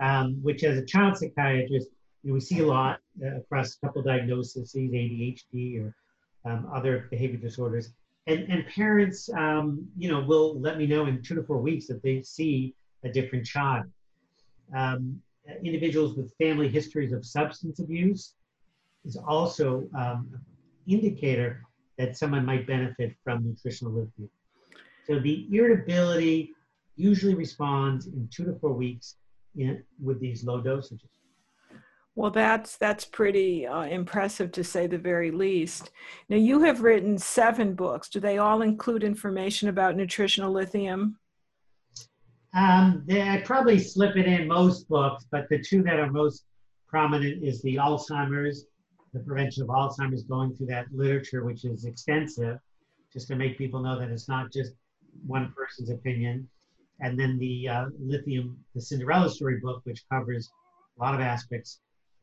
um, 0.00 0.38
which 0.42 0.64
as 0.64 0.78
a 0.78 0.84
child 0.84 1.16
psychiatrist, 1.18 1.88
you 2.22 2.30
know, 2.30 2.34
we 2.34 2.40
see 2.40 2.60
a 2.60 2.66
lot 2.66 2.98
uh, 3.22 3.36
across 3.36 3.76
a 3.76 3.86
couple 3.86 4.02
diagnoses, 4.02 4.74
ADHD 4.74 5.84
or 5.84 5.94
um, 6.50 6.68
other 6.74 7.06
behavior 7.10 7.36
disorders. 7.36 7.92
And, 8.26 8.50
and 8.50 8.66
parents, 8.66 9.28
um, 9.36 9.86
you 9.98 10.10
know, 10.10 10.20
will 10.20 10.58
let 10.58 10.78
me 10.78 10.86
know 10.86 11.06
in 11.06 11.22
two 11.22 11.34
to 11.34 11.42
four 11.44 11.58
weeks 11.58 11.86
that 11.88 12.02
they 12.02 12.22
see 12.22 12.74
a 13.04 13.10
different 13.10 13.44
child 13.44 13.84
um, 14.74 15.20
individuals 15.62 16.16
with 16.16 16.32
family 16.38 16.68
histories 16.68 17.12
of 17.12 17.24
substance 17.24 17.78
abuse 17.78 18.34
is 19.04 19.16
also 19.16 19.86
um, 19.96 20.28
an 20.32 20.40
indicator 20.86 21.62
that 21.98 22.16
someone 22.16 22.44
might 22.44 22.66
benefit 22.66 23.14
from 23.22 23.44
nutritional 23.44 23.92
lithium. 23.92 24.30
So 25.06 25.20
the 25.20 25.46
irritability 25.52 26.54
usually 26.96 27.34
responds 27.34 28.06
in 28.06 28.28
two 28.32 28.44
to 28.44 28.54
four 28.54 28.72
weeks 28.72 29.16
in, 29.56 29.82
with 30.02 30.20
these 30.20 30.44
low 30.44 30.62
dosages. 30.62 31.08
Well, 32.16 32.30
that's 32.30 32.76
that's 32.76 33.04
pretty 33.04 33.66
uh, 33.66 33.82
impressive 33.82 34.52
to 34.52 34.62
say 34.62 34.86
the 34.86 34.98
very 34.98 35.32
least. 35.32 35.90
Now, 36.28 36.36
you 36.36 36.62
have 36.62 36.80
written 36.80 37.18
seven 37.18 37.74
books. 37.74 38.08
Do 38.08 38.20
they 38.20 38.38
all 38.38 38.62
include 38.62 39.02
information 39.02 39.68
about 39.68 39.96
nutritional 39.96 40.52
lithium? 40.52 41.18
Um, 42.54 43.02
they, 43.06 43.20
I 43.20 43.40
probably 43.40 43.78
slip 43.78 44.16
it 44.16 44.26
in 44.26 44.46
most 44.46 44.88
books, 44.88 45.26
but 45.30 45.48
the 45.48 45.58
two 45.58 45.82
that 45.82 45.98
are 45.98 46.10
most 46.10 46.44
prominent 46.86 47.42
is 47.42 47.60
the 47.62 47.76
Alzheimer's, 47.76 48.66
the 49.12 49.20
prevention 49.20 49.64
of 49.64 49.68
Alzheimer's, 49.68 50.22
going 50.22 50.54
through 50.54 50.66
that 50.68 50.86
literature, 50.92 51.44
which 51.44 51.64
is 51.64 51.84
extensive, 51.84 52.58
just 53.12 53.26
to 53.28 53.36
make 53.36 53.58
people 53.58 53.80
know 53.80 53.98
that 53.98 54.10
it's 54.10 54.28
not 54.28 54.52
just 54.52 54.72
one 55.26 55.52
person's 55.56 55.90
opinion. 55.90 56.48
And 57.00 57.18
then 57.18 57.38
the 57.38 57.68
uh, 57.68 57.86
lithium, 57.98 58.56
the 58.74 58.80
Cinderella 58.80 59.28
story 59.28 59.58
book, 59.60 59.80
which 59.82 60.04
covers 60.08 60.50
a 60.96 61.02
lot 61.02 61.14
of 61.14 61.20
aspects. 61.20 61.80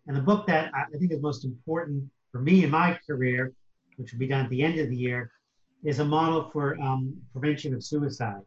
And 0.08 0.16
the 0.16 0.22
book 0.22 0.48
that 0.48 0.72
I 0.74 0.98
think 0.98 1.12
is 1.12 1.22
most 1.22 1.44
important 1.44 2.10
for 2.32 2.40
me 2.40 2.64
in 2.64 2.70
my 2.70 2.98
career, 3.06 3.52
which 3.98 4.14
will 4.14 4.20
be 4.20 4.28
done 4.28 4.46
at 4.46 4.50
the 4.50 4.64
end 4.64 4.80
of 4.80 4.90
the 4.90 4.96
year, 4.96 5.32
is 5.84 6.00
a 6.00 6.06
model 6.06 6.50
for 6.52 6.80
um, 6.80 7.14
prevention 7.34 7.74
of 7.74 7.84
suicide. 7.84 8.42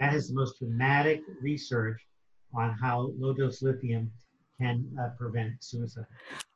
That 0.00 0.12
has 0.12 0.28
the 0.28 0.34
most 0.34 0.58
dramatic 0.58 1.22
research 1.40 2.00
on 2.54 2.76
how 2.80 3.12
low 3.18 3.32
dose 3.32 3.62
lithium 3.62 4.10
can 4.60 4.86
uh, 5.00 5.10
prevent 5.18 5.62
suicide. 5.62 6.06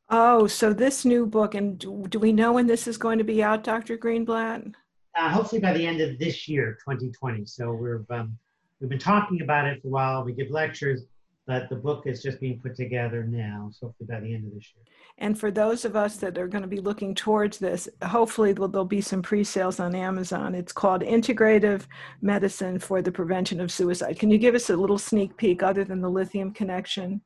Oh, 0.08 0.46
so 0.46 0.72
this 0.72 1.04
new 1.04 1.26
book, 1.26 1.54
and 1.54 1.78
do, 1.78 2.04
do, 2.08 2.18
we 2.18 2.32
know 2.32 2.52
when 2.52 2.66
this 2.66 2.88
is 2.88 2.98
going 2.98 3.18
to 3.18 3.24
be 3.24 3.42
out, 3.42 3.62
Dr. 3.62 3.96
Greenblatt? 3.96 4.74
Uh, 5.16 5.28
hopefully 5.28 5.60
by 5.60 5.72
the 5.72 5.86
end 5.86 6.00
of 6.00 6.18
this 6.18 6.48
year, 6.48 6.78
2020. 6.84 7.44
So 7.46 7.72
we've 7.72 8.10
um, 8.10 8.36
we've 8.80 8.90
been 8.90 8.98
talking 8.98 9.42
about 9.42 9.66
it 9.66 9.80
for 9.82 9.88
a 9.88 9.90
while. 9.90 10.24
We 10.24 10.32
give 10.32 10.50
lectures, 10.50 11.02
but 11.50 11.68
the 11.68 11.74
book 11.74 12.06
is 12.06 12.22
just 12.22 12.38
being 12.38 12.60
put 12.60 12.76
together 12.76 13.24
now, 13.24 13.68
so 13.72 13.88
hopefully 13.88 14.06
by 14.08 14.20
the 14.20 14.32
end 14.32 14.46
of 14.46 14.54
this 14.54 14.72
year. 14.72 14.84
And 15.18 15.36
for 15.36 15.50
those 15.50 15.84
of 15.84 15.96
us 15.96 16.14
that 16.18 16.38
are 16.38 16.46
going 16.46 16.62
to 16.62 16.68
be 16.68 16.80
looking 16.80 17.12
towards 17.12 17.58
this, 17.58 17.88
hopefully 18.04 18.52
there'll, 18.52 18.84
be 18.84 19.00
some 19.00 19.20
pre-sales 19.20 19.80
on 19.80 19.96
Amazon. 19.96 20.54
It's 20.54 20.70
called 20.70 21.02
Integrative 21.02 21.88
Medicine 22.22 22.78
for 22.78 23.02
the 23.02 23.10
Prevention 23.10 23.60
of 23.60 23.72
Suicide. 23.72 24.16
Can 24.16 24.30
you 24.30 24.38
give 24.38 24.54
us 24.54 24.70
a 24.70 24.76
little 24.76 24.96
sneak 24.96 25.36
peek 25.36 25.64
other 25.64 25.82
than 25.82 26.00
the 26.00 26.08
lithium 26.08 26.52
connection? 26.52 27.20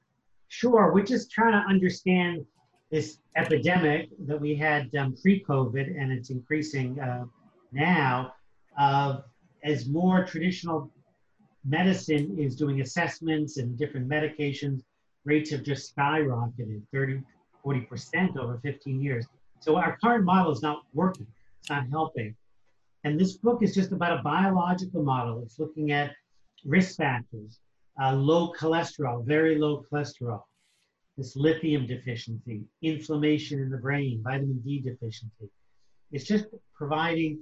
Sure. 0.49 0.91
We're 0.95 1.05
just 1.05 1.31
trying 1.31 1.53
to 1.53 1.69
understand 1.69 2.47
this 2.91 3.19
epidemic 3.37 4.09
that 4.27 4.41
we 4.41 4.55
had 4.55 4.89
um, 4.97 5.15
pre-COVID, 5.21 6.01
and 6.01 6.11
it's 6.11 6.31
increasing 6.31 6.99
uh, 6.99 7.25
now. 7.73 8.33
Uh, 8.79 9.19
as 9.65 9.87
more 9.87 10.25
traditional 10.25 10.91
medicine 11.65 12.37
is 12.39 12.57
doing 12.57 12.81
assessments 12.81 13.57
and 13.57 13.79
different 13.79 14.09
medications. 14.09 14.83
Rates 15.25 15.51
have 15.51 15.63
just 15.63 15.95
skyrocketed 15.97 16.83
30, 16.93 17.21
40% 17.65 18.37
over 18.37 18.61
15 18.63 19.03
years. 19.03 19.27
So 19.61 19.77
our 19.77 19.97
current 20.03 20.25
model 20.25 20.53
is 20.53 20.63
not 20.63 20.83
working, 20.93 21.27
it's 21.61 21.71
not 21.71 21.89
helping. 21.89 22.37
And 23.05 23.19
this 23.19 23.37
book 23.37 23.63
is 23.63 23.75
just 23.75 23.93
about 23.93 24.19
a 24.19 24.23
biological 24.23 25.03
model. 25.03 25.43
It's 25.43 25.59
looking 25.59 25.93
at 25.93 26.13
risk 26.65 26.97
factors, 26.97 27.61
uh, 28.03 28.15
low 28.15 28.53
cholesterol, 28.53 29.25
very 29.25 29.59
low 29.59 29.85
cholesterol, 29.91 30.43
this 31.17 31.37
lithium 31.37 31.87
deficiency, 31.87 32.63
inflammation 32.83 33.61
in 33.61 33.71
the 33.71 33.77
brain, 33.77 34.21
vitamin 34.23 34.61
D 34.65 34.81
deficiency. 34.81 35.51
It's 36.13 36.25
just 36.25 36.47
providing 36.75 37.41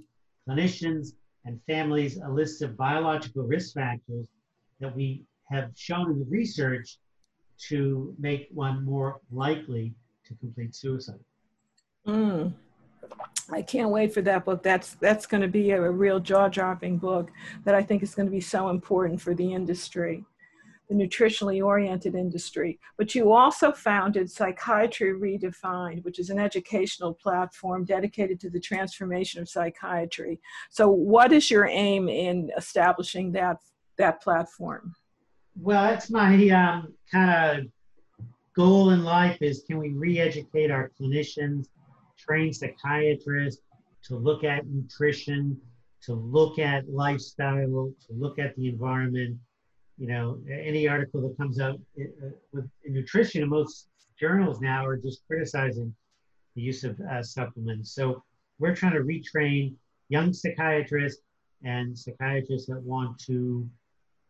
clinicians 0.49 1.14
and 1.45 1.61
families 1.67 2.19
a 2.19 2.29
list 2.29 2.63
of 2.63 2.77
biological 2.77 3.43
risk 3.45 3.75
factors 3.75 4.27
that 4.81 4.95
we 4.95 5.23
have 5.51 5.71
shown 5.75 6.11
in 6.11 6.19
the 6.19 6.27
research 6.27 6.99
to 7.69 8.15
make 8.19 8.49
one 8.53 8.85
more 8.85 9.21
likely 9.31 9.95
to 10.25 10.35
complete 10.37 10.75
suicide. 10.75 11.21
Mm. 12.07 12.53
I 13.51 13.63
can't 13.63 13.91
wait 13.91 14.15
for 14.15 14.23
that 14.23 14.45
book. 14.45 14.63
That's 14.63 14.95
that's 14.95 15.27
going 15.27 15.43
to 15.43 15.49
be 15.49 15.71
a, 15.73 15.83
a 15.83 15.91
real 15.91 16.21
jaw-dropping 16.21 16.99
book 16.99 17.31
that 17.65 17.75
I 17.75 17.83
think 17.83 18.03
is 18.03 18.15
going 18.15 18.27
to 18.27 18.33
be 18.33 18.41
so 18.41 18.71
important 18.71 19.21
for 19.21 19.35
the 19.35 19.53
industry 19.53 20.25
the 20.93 21.05
nutritionally 21.05 21.65
oriented 21.65 22.15
industry. 22.15 22.79
But 22.97 23.15
you 23.15 23.33
also 23.33 23.73
founded 23.73 24.31
Psychiatry 24.31 25.13
Redefined, 25.13 26.05
which 26.05 26.19
is 26.19 26.31
an 26.31 26.39
educational 26.39 27.15
platform 27.15 27.85
dedicated 27.85 28.39
to 28.41 28.51
the 28.51 28.61
transformation 28.61 29.41
of 29.41 29.49
psychiatry. 29.49 30.41
So, 30.71 30.89
what 30.89 31.33
is 31.33 31.51
your 31.51 31.67
aim 31.67 32.09
in 32.09 32.51
establishing 32.57 33.33
that 33.33 33.59
that 33.99 34.23
platform? 34.23 34.95
Well, 35.61 35.83
that's 35.85 36.11
my 36.11 36.49
um, 36.51 36.95
kind 37.11 37.61
of 37.61 37.67
goal 38.57 38.91
in 38.91 39.05
life 39.05 39.39
is 39.41 39.65
can 39.67 39.79
we 39.79 39.91
re-educate 39.91 40.71
our 40.71 40.91
clinicians, 41.01 41.67
train 42.19 42.53
psychiatrists 42.53 43.63
to 44.05 44.17
look 44.17 44.45
at 44.45 44.67
nutrition, 44.67 45.59
to 46.03 46.15
look 46.15 46.59
at 46.59 46.89
lifestyle, 46.89 47.93
to 48.07 48.13
look 48.13 48.39
at 48.39 48.57
the 48.57 48.69
environment, 48.69 49.39
you 50.02 50.09
know, 50.09 50.37
any 50.50 50.88
article 50.88 51.21
that 51.21 51.37
comes 51.37 51.61
out 51.61 51.78
uh, 51.97 52.30
with 52.52 52.68
nutrition, 52.85 53.49
most 53.49 53.87
journals 54.18 54.61
now 54.61 54.85
are 54.85 54.97
just 54.97 55.25
criticizing 55.28 55.94
the 56.56 56.61
use 56.61 56.82
of 56.82 56.99
uh, 57.00 57.23
supplements. 57.23 57.94
So 57.94 58.25
we're 58.59 58.75
trying 58.75 58.94
to 58.94 59.02
retrain 59.02 59.75
young 60.09 60.32
psychiatrists 60.32 61.23
and 61.62 61.97
psychiatrists 61.97 62.66
that 62.66 62.82
want 62.82 63.16
to, 63.26 63.64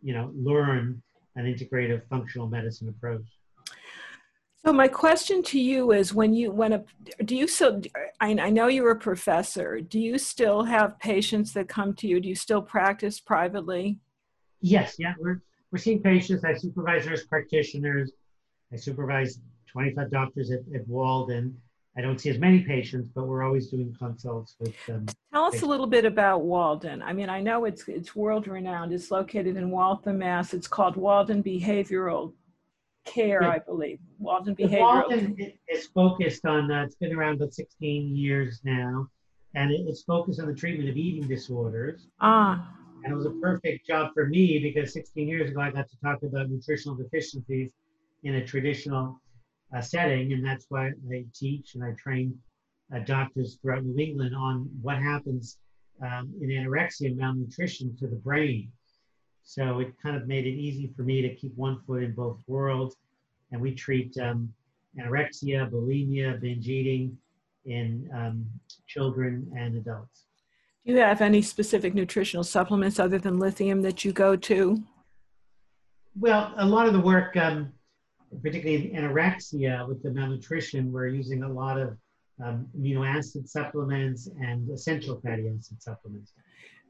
you 0.03 0.13
know, 0.13 0.31
learn 0.37 1.03
an 1.37 1.47
integrative 1.47 2.03
functional 2.11 2.49
medicine 2.49 2.91
approach. 2.91 3.25
So 4.67 4.75
my 4.75 4.89
question 4.89 5.43
to 5.45 5.59
you 5.59 5.93
is 5.93 6.13
when 6.13 6.35
you 6.35 6.53
when 6.53 6.75
a 6.75 6.85
do 7.25 7.35
you 7.35 7.49
still 7.49 7.81
I, 8.21 8.37
I 8.39 8.51
know 8.51 8.67
you're 8.67 8.91
a 8.91 8.97
professor 8.97 9.81
do 9.81 9.99
you 9.99 10.19
still 10.19 10.63
have 10.63 11.01
patients 11.01 11.53
that 11.55 11.69
come 11.69 11.95
to 11.95 12.07
you 12.07 12.21
do 12.21 12.29
you 12.29 12.37
still 12.37 12.63
practice 12.63 13.19
privately 13.19 13.99
Yes, 14.63 14.95
yeah, 14.97 15.15
we're 15.19 15.43
we're 15.73 15.79
seeing 15.79 16.03
patients. 16.03 16.45
I 16.45 16.55
supervise 16.55 17.07
nurse 17.07 17.25
practitioners. 17.25 18.13
I 18.73 18.77
supervise 18.77 19.41
25 19.69 20.11
doctors 20.11 20.51
at, 20.51 20.61
at 20.75 20.87
Walden. 20.87 21.57
I 21.97 22.01
don't 22.01 22.19
see 22.19 22.31
as 22.31 22.39
many 22.39 22.61
patients, 22.61 23.11
but 23.15 23.27
we're 23.27 23.43
always 23.43 23.69
doing 23.69 23.95
consults 23.99 24.57
with 24.61 24.75
them. 24.87 25.07
Tell 25.33 25.45
us 25.45 25.63
a 25.63 25.67
little 25.67 25.87
bit 25.87 26.05
about 26.05 26.43
Walden. 26.43 27.03
I 27.03 27.13
mean, 27.13 27.29
I 27.29 27.41
know 27.41 27.67
it's 27.67 27.87
it's 27.87 28.17
world 28.17 28.49
renowned. 28.49 28.93
It's 28.95 29.11
located 29.11 29.57
in 29.57 29.71
Waltham, 29.71 30.19
Mass. 30.19 30.55
It's 30.55 30.69
called 30.69 30.97
Walden 30.97 31.43
Behavioral 31.43 32.33
Care, 33.05 33.45
I 33.45 33.59
believe. 33.59 33.99
Walden 34.19 34.57
Behavioral. 34.57 34.81
Walden 34.81 35.53
is 35.69 35.89
focused 35.89 36.47
on. 36.47 36.71
Uh, 36.71 36.85
it's 36.85 36.95
been 36.95 37.15
around 37.15 37.37
about 37.37 37.53
16 37.53 38.17
years 38.17 38.61
now, 38.65 39.09
and 39.55 39.71
it, 39.71 39.83
it's 39.87 40.03
focused 40.03 40.41
on 40.41 40.47
the 40.47 40.55
treatment 40.55 40.89
of 40.89 40.97
eating 40.97 41.29
disorders. 41.29 42.07
Ah. 42.21 42.75
And 43.05 43.13
it 43.13 43.17
was 43.17 43.27
a 43.27 43.31
perfect 43.31 43.87
job 43.87 44.13
for 44.15 44.27
me 44.27 44.59
because 44.59 44.93
16 44.93 45.27
years 45.27 45.51
ago 45.51 45.61
I 45.61 45.71
got 45.71 45.89
to 45.89 45.97
talk 46.01 46.23
about 46.23 46.49
nutritional 46.49 46.97
deficiencies 46.97 47.73
in 48.23 48.37
a 48.37 48.47
traditional 48.47 49.21
uh, 49.75 49.81
setting, 49.81 50.33
and 50.33 50.45
that's 50.45 50.67
why 50.69 50.93
I 51.11 51.25
teach 51.35 51.75
and 51.75 51.83
I 51.83 51.93
train 51.93 52.39
uh, 52.95 53.01
doctors 53.01 53.59
throughout 53.61 53.85
New 53.85 53.99
England 54.01 54.35
on 54.37 54.69
what 54.81 54.99
happens 54.99 55.59
um, 56.03 56.33
in 56.41 56.49
anorexia 56.51 57.07
and 57.07 57.17
malnutrition 57.17 57.97
to 57.97 58.07
the 58.07 58.17
brain. 58.17 58.71
So 59.45 59.81
it 59.81 59.95
kind 60.01 60.17
of 60.17 60.29
made 60.29 60.47
it 60.47 60.51
easy 60.51 60.91
for 60.97 61.03
me 61.03 61.23
to 61.23 61.35
keep 61.35 61.57
one 61.57 61.81
foot 61.87 62.03
in 62.03 62.15
both 62.15 62.41
worlds, 62.47 62.97
and 63.51 63.61
we 63.61 63.75
treat 63.75 64.17
um, 64.19 64.53
anorexia, 64.99 65.69
bulimia, 65.71 66.41
binge 66.41 66.69
eating 66.69 67.17
in 67.65 68.09
um, 68.15 68.47
children 68.87 69.51
and 69.57 69.77
adults. 69.77 70.27
Do 70.85 70.93
you 70.93 70.99
have 70.99 71.21
any 71.21 71.43
specific 71.43 71.95
nutritional 71.95 72.43
supplements 72.43 72.99
other 72.99 73.19
than 73.19 73.39
lithium 73.39 73.83
that 73.83 74.05
you 74.05 74.13
go 74.13 74.35
to? 74.35 74.83
Well, 76.19 76.53
a 76.57 76.67
lot 76.67 76.89
of 76.89 76.93
the 76.93 77.01
work, 77.01 77.37
um, 77.37 77.73
particularly 78.43 78.93
in 78.93 79.05
anorexia 79.05 79.87
with 79.87 80.03
the 80.03 80.11
malnutrition, 80.11 80.91
we're 80.91 81.07
using 81.07 81.45
a 81.45 81.49
lot 81.49 81.79
of 81.79 81.97
um, 82.45 82.67
amino 82.77 83.07
acid 83.07 83.49
supplements 83.49 84.29
and 84.41 84.69
essential 84.71 85.21
fatty 85.21 85.49
acid 85.49 85.81
supplements. 85.81 86.33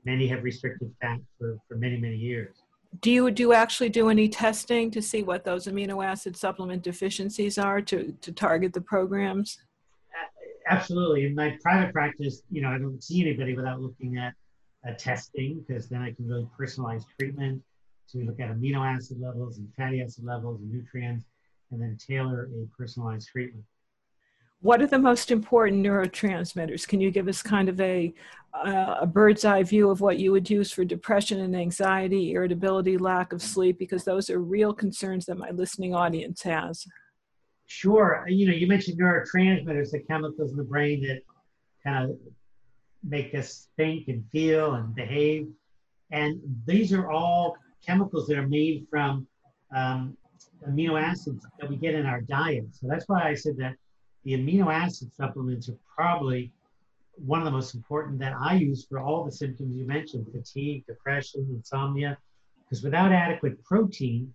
Many 0.07 0.27
have 0.29 0.43
restricted 0.43 0.91
fat 1.03 1.21
for, 1.39 1.59
for 1.69 1.77
many, 1.77 1.99
many 1.99 2.17
years. 2.17 2.57
Do 3.01 3.11
you 3.11 3.31
do 3.31 3.43
you 3.43 3.53
actually 3.53 3.89
do 3.89 4.09
any 4.11 4.29
testing 4.29 4.91
to 4.91 5.01
see 5.01 5.23
what 5.23 5.45
those 5.45 5.67
amino 5.67 6.05
acid 6.05 6.37
supplement 6.37 6.83
deficiencies 6.83 7.57
are 7.59 7.81
to, 7.83 8.15
to 8.21 8.33
target 8.33 8.73
the 8.73 8.83
programs? 8.83 9.59
Absolutely. 10.69 11.27
In 11.27 11.35
my 11.35 11.57
private 11.63 11.93
practice, 11.93 12.43
you 12.51 12.63
know, 12.63 12.69
I 12.69 12.79
don't 12.79 13.03
see 13.03 13.21
anybody 13.21 13.55
without 13.55 13.81
looking 13.81 14.19
at 14.19 14.35
uh, 14.87 14.93
testing 14.99 15.65
because 15.67 15.89
then 15.89 16.03
I 16.03 16.13
can 16.13 16.29
really 16.29 16.49
personalize 16.59 17.05
treatment. 17.19 17.63
We 18.15 18.25
look 18.25 18.41
at 18.41 18.51
amino 18.51 18.85
acid 18.85 19.21
levels 19.21 19.57
and 19.57 19.73
fatty 19.75 20.03
acid 20.03 20.25
levels 20.25 20.61
and 20.61 20.71
nutrients, 20.71 21.25
and 21.71 21.81
then 21.81 21.97
tailor 21.97 22.45
a 22.45 22.67
personalized 22.77 23.29
treatment. 23.29 23.65
What 24.61 24.81
are 24.83 24.87
the 24.87 24.99
most 24.99 25.31
important 25.31 25.85
neurotransmitters? 25.85 26.87
Can 26.87 27.01
you 27.01 27.11
give 27.11 27.27
us 27.27 27.43
kind 27.43 27.69
of 27.69 27.81
a, 27.81 28.13
uh, 28.55 28.97
a 29.01 29.07
bird's 29.07 29.45
eye 29.45 29.63
view 29.63 29.91
of 29.91 30.01
what 30.01 30.19
you 30.19 30.31
would 30.31 30.49
use 30.49 30.71
for 30.71 30.85
depression 30.85 31.41
and 31.41 31.57
anxiety, 31.57 32.33
irritability, 32.33 32.97
lack 32.97 33.33
of 33.33 33.43
sleep? 33.43 33.79
Because 33.79 34.05
those 34.05 34.31
are 34.31 34.39
real 34.39 34.73
concerns 34.73 35.27
that 35.27 35.39
my 35.39 35.51
listening 35.51 35.95
audience 35.95 36.43
has. 36.43 36.87
Sure. 37.75 38.27
You 38.29 38.47
know, 38.47 38.53
you 38.53 38.67
mentioned 38.67 39.01
neurotransmitters, 39.01 39.93
the 39.93 40.01
chemicals 40.01 40.51
in 40.51 40.59
the 40.59 40.63
brain 40.63 41.01
that 41.07 41.23
kind 41.83 42.11
of 42.11 42.19
make 43.03 43.35
us 43.35 43.69
think 43.79 44.09
and 44.09 44.23
feel 44.31 44.75
and 44.75 44.95
behave. 44.95 45.49
And 46.11 46.39
these 46.67 46.93
are 46.93 47.11
all 47.11 47.57
chemicals 47.85 48.27
that 48.27 48.37
are 48.37 48.47
made 48.47 48.87
from 48.91 49.27
um, 49.75 50.19
amino 50.69 51.01
acids 51.01 51.47
that 51.59 51.69
we 51.69 51.77
get 51.77 51.95
in 51.95 52.05
our 52.05 52.21
diet. 52.21 52.67
So 52.73 52.87
that's 52.89 53.09
why 53.09 53.27
I 53.27 53.35
said 53.35 53.57
that 53.57 53.75
the 54.25 54.35
amino 54.35 54.71
acid 54.71 55.11
supplements 55.15 55.71
are 55.71 55.79
probably 55.97 56.53
one 57.17 57.39
of 57.39 57.47
the 57.47 57.51
most 57.51 57.75
important 57.75 58.19
that 58.19 58.35
I 58.39 58.55
use 58.55 58.85
for 58.87 59.01
all 59.01 59.25
the 59.25 59.33
symptoms 59.33 59.75
you 59.75 59.87
mentioned 59.87 60.27
fatigue, 60.31 60.85
depression, 60.87 61.49
insomnia. 61.51 62.19
Because 62.65 62.85
without 62.85 63.13
adequate 63.13 63.65
protein, 63.65 64.33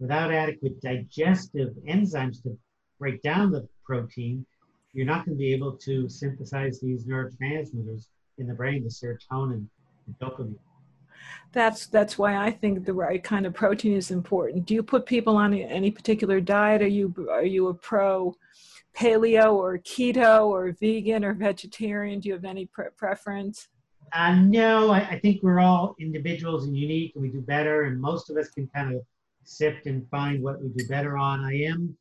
without 0.00 0.32
adequate 0.32 0.80
digestive 0.80 1.74
enzymes 1.86 2.42
to 2.44 2.56
break 2.98 3.22
down 3.22 3.50
the 3.50 3.68
protein, 3.84 4.44
you're 4.92 5.06
not 5.06 5.24
going 5.24 5.36
to 5.36 5.38
be 5.38 5.52
able 5.52 5.72
to 5.72 6.08
synthesize 6.08 6.80
these 6.80 7.04
neurotransmitters 7.04 8.06
in 8.38 8.46
the 8.46 8.54
brain, 8.54 8.82
the 8.82 8.90
serotonin 8.90 9.66
and 10.06 10.18
dopamine. 10.20 10.58
That's 11.52 11.86
that's 11.86 12.16
why 12.16 12.36
I 12.36 12.50
think 12.50 12.84
the 12.84 12.94
right 12.94 13.22
kind 13.22 13.46
of 13.46 13.54
protein 13.54 13.92
is 13.92 14.10
important. 14.10 14.66
Do 14.66 14.74
you 14.74 14.82
put 14.82 15.06
people 15.06 15.36
on 15.36 15.52
any 15.54 15.90
particular 15.90 16.40
diet? 16.40 16.82
Are 16.82 16.86
you 16.86 17.14
are 17.30 17.44
you 17.44 17.68
a 17.68 17.74
pro 17.74 18.36
paleo 18.96 19.54
or 19.54 19.78
keto 19.78 20.46
or 20.46 20.72
vegan 20.80 21.24
or 21.24 21.34
vegetarian? 21.34 22.20
Do 22.20 22.28
you 22.28 22.34
have 22.34 22.44
any 22.44 22.66
pre- 22.66 22.90
preference? 22.96 23.68
Uh, 24.12 24.34
no, 24.36 24.90
I, 24.90 25.00
I, 25.00 25.18
think 25.18 25.42
we're 25.42 25.60
all 25.60 25.94
individuals 26.00 26.64
and 26.64 26.74
unique, 26.74 27.12
and 27.14 27.22
we 27.22 27.28
do 27.28 27.42
better. 27.42 27.84
And 27.84 28.00
most 28.00 28.30
of 28.30 28.38
us 28.38 28.48
can 28.48 28.66
kind 28.74 28.94
of 28.94 29.02
sift 29.44 29.86
and 29.86 30.08
find 30.08 30.42
what 30.42 30.62
we 30.62 30.68
do 30.68 30.86
better 30.88 31.18
on. 31.18 31.44
I 31.44 31.64
am 31.64 31.96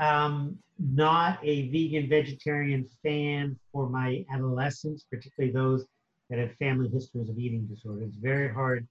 um, 0.00 0.58
not 0.78 1.38
a 1.42 1.68
vegan 1.70 2.08
vegetarian 2.08 2.86
fan 3.02 3.56
for 3.72 3.88
my 3.88 4.24
adolescents, 4.32 5.04
particularly 5.10 5.52
those 5.52 5.86
that 6.30 6.38
have 6.38 6.54
family 6.56 6.88
histories 6.88 7.28
of 7.28 7.38
eating 7.38 7.66
disorders. 7.66 8.08
It's 8.08 8.16
very 8.16 8.52
hard 8.52 8.86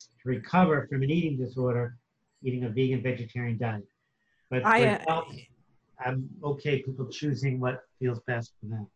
to 0.00 0.28
recover 0.28 0.86
from 0.88 1.02
an 1.02 1.10
eating 1.10 1.36
disorder 1.36 1.96
eating 2.42 2.64
a 2.64 2.68
vegan 2.68 3.02
vegetarian 3.02 3.58
diet. 3.58 3.86
But 4.50 4.64
I, 4.64 4.86
uh, 4.86 4.98
adults, 5.02 5.36
I'm 6.04 6.28
okay 6.42 6.82
people 6.82 7.06
choosing 7.06 7.60
what 7.60 7.82
feels 7.98 8.20
best 8.26 8.52
for 8.60 8.68
them. 8.68 8.86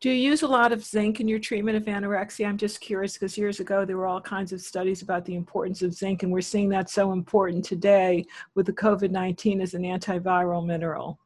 Do 0.00 0.10
you 0.10 0.30
use 0.30 0.42
a 0.42 0.48
lot 0.48 0.72
of 0.72 0.84
zinc 0.84 1.20
in 1.20 1.28
your 1.28 1.38
treatment 1.38 1.76
of 1.76 1.84
anorexia? 1.84 2.46
I'm 2.46 2.56
just 2.56 2.80
curious 2.80 3.14
because 3.14 3.36
years 3.36 3.60
ago 3.60 3.84
there 3.84 3.96
were 3.96 4.06
all 4.06 4.20
kinds 4.20 4.52
of 4.52 4.60
studies 4.60 5.02
about 5.02 5.24
the 5.24 5.34
importance 5.34 5.82
of 5.82 5.92
zinc, 5.92 6.22
and 6.22 6.32
we're 6.32 6.40
seeing 6.40 6.68
that 6.70 6.90
so 6.90 7.12
important 7.12 7.64
today 7.64 8.24
with 8.54 8.66
the 8.66 8.72
COVID 8.72 9.10
19 9.10 9.60
as 9.60 9.74
an 9.74 9.82
antiviral 9.82 10.64
mineral. 10.64 11.18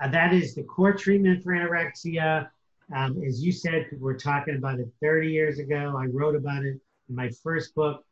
Uh, 0.00 0.08
that 0.08 0.32
is 0.32 0.54
the 0.54 0.62
core 0.62 0.92
treatment 0.92 1.42
for 1.42 1.52
anorexia. 1.52 2.48
Um, 2.94 3.22
as 3.26 3.42
you 3.42 3.52
said, 3.52 3.86
we're 3.98 4.16
talking 4.16 4.56
about 4.56 4.78
it 4.78 4.88
30 5.02 5.28
years 5.28 5.58
ago. 5.58 5.94
I 5.98 6.06
wrote 6.06 6.36
about 6.36 6.64
it 6.64 6.78
in 7.08 7.14
my 7.14 7.28
first 7.42 7.74
book, 7.74 8.04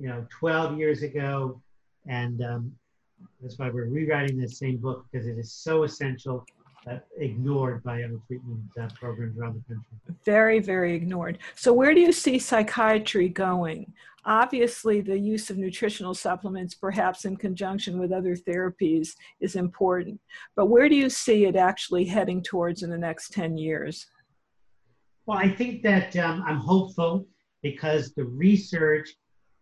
you 0.00 0.08
know, 0.08 0.26
12 0.30 0.78
years 0.78 1.02
ago. 1.02 1.60
And 2.08 2.42
um, 2.42 2.72
that's 3.40 3.58
why 3.58 3.70
we're 3.70 3.88
rewriting 3.88 4.38
this 4.38 4.58
same 4.58 4.78
book 4.78 5.06
because 5.10 5.26
it 5.26 5.38
is 5.38 5.52
so 5.52 5.84
essential 5.84 6.46
ignored 7.18 7.82
by 7.82 8.02
other 8.02 8.20
treatment 8.26 8.60
uh, 8.80 8.88
programs 8.94 9.38
around 9.38 9.54
the 9.54 9.74
country. 9.74 10.16
Very, 10.24 10.60
very 10.60 10.94
ignored. 10.94 11.38
So, 11.54 11.72
where 11.72 11.94
do 11.94 12.00
you 12.00 12.12
see 12.12 12.38
psychiatry 12.38 13.28
going? 13.28 13.92
Obviously, 14.24 15.00
the 15.00 15.18
use 15.18 15.50
of 15.50 15.56
nutritional 15.56 16.14
supplements, 16.14 16.74
perhaps 16.74 17.24
in 17.24 17.36
conjunction 17.36 17.98
with 17.98 18.12
other 18.12 18.34
therapies, 18.34 19.10
is 19.40 19.54
important. 19.54 20.20
But 20.56 20.66
where 20.66 20.88
do 20.88 20.96
you 20.96 21.08
see 21.08 21.44
it 21.46 21.54
actually 21.54 22.04
heading 22.04 22.42
towards 22.42 22.82
in 22.82 22.90
the 22.90 22.98
next 22.98 23.32
10 23.32 23.56
years? 23.56 24.06
Well, 25.26 25.38
I 25.38 25.48
think 25.48 25.82
that 25.82 26.16
um, 26.16 26.42
I'm 26.46 26.58
hopeful 26.58 27.26
because 27.62 28.14
the 28.14 28.24
research, 28.24 29.08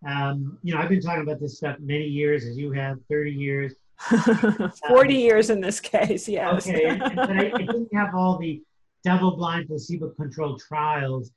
um, 0.07 0.59
you 0.63 0.75
know, 0.75 0.81
I've 0.81 0.89
been 0.89 1.01
talking 1.01 1.23
about 1.23 1.41
this 1.41 1.59
stuff 1.59 1.77
many 1.79 2.05
years, 2.05 2.45
as 2.45 2.57
you 2.57 2.73
have, 2.73 2.99
30 3.11 3.33
years 3.33 3.75
40 3.99 4.75
um, 4.89 5.11
years 5.11 5.51
in 5.51 5.61
this 5.61 5.81
case, 5.81 6.29
yes. 6.29 6.69
Okay, 6.69 6.97
but 7.15 7.31
I, 7.31 7.53
I 7.55 7.59
didn't 7.59 7.95
have 7.95 8.15
all 8.15 8.39
the 8.39 8.63
double 9.05 9.37
blind 9.37 9.69
placebo 9.69 10.11
controlled 10.11 10.63
trials 10.67 11.31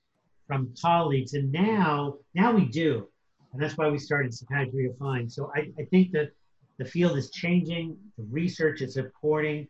from 0.48 0.74
colleagues. 0.82 1.34
And 1.34 1.52
now, 1.52 2.16
now 2.34 2.54
we 2.54 2.66
do. 2.66 3.08
And 3.54 3.62
that's 3.62 3.78
why 3.78 3.90
we 3.90 3.98
started 3.98 4.34
Psychiatry 4.34 4.88
Refined. 4.88 5.32
So 5.32 5.52
I, 5.56 5.72
I 5.80 5.86
think 5.86 6.12
that 6.14 6.32
the 6.78 6.86
field 6.86 7.18
is 7.18 7.32
changing. 7.32 7.98
The 8.18 8.26
research 8.30 8.82
is 8.82 8.94
supporting 8.94 9.68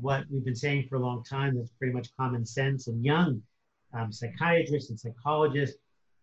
what 0.00 0.24
we've 0.30 0.44
been 0.44 0.56
saying 0.56 0.86
for 0.88 0.96
a 0.96 1.00
long 1.00 1.22
time. 1.22 1.56
That's 1.56 1.70
pretty 1.78 1.92
much 1.92 2.08
common 2.16 2.44
sense. 2.44 2.88
And 2.88 3.04
young 3.04 3.42
um, 3.94 4.12
psychiatrists 4.12 4.90
and 4.90 4.98
psychologists 4.98 5.78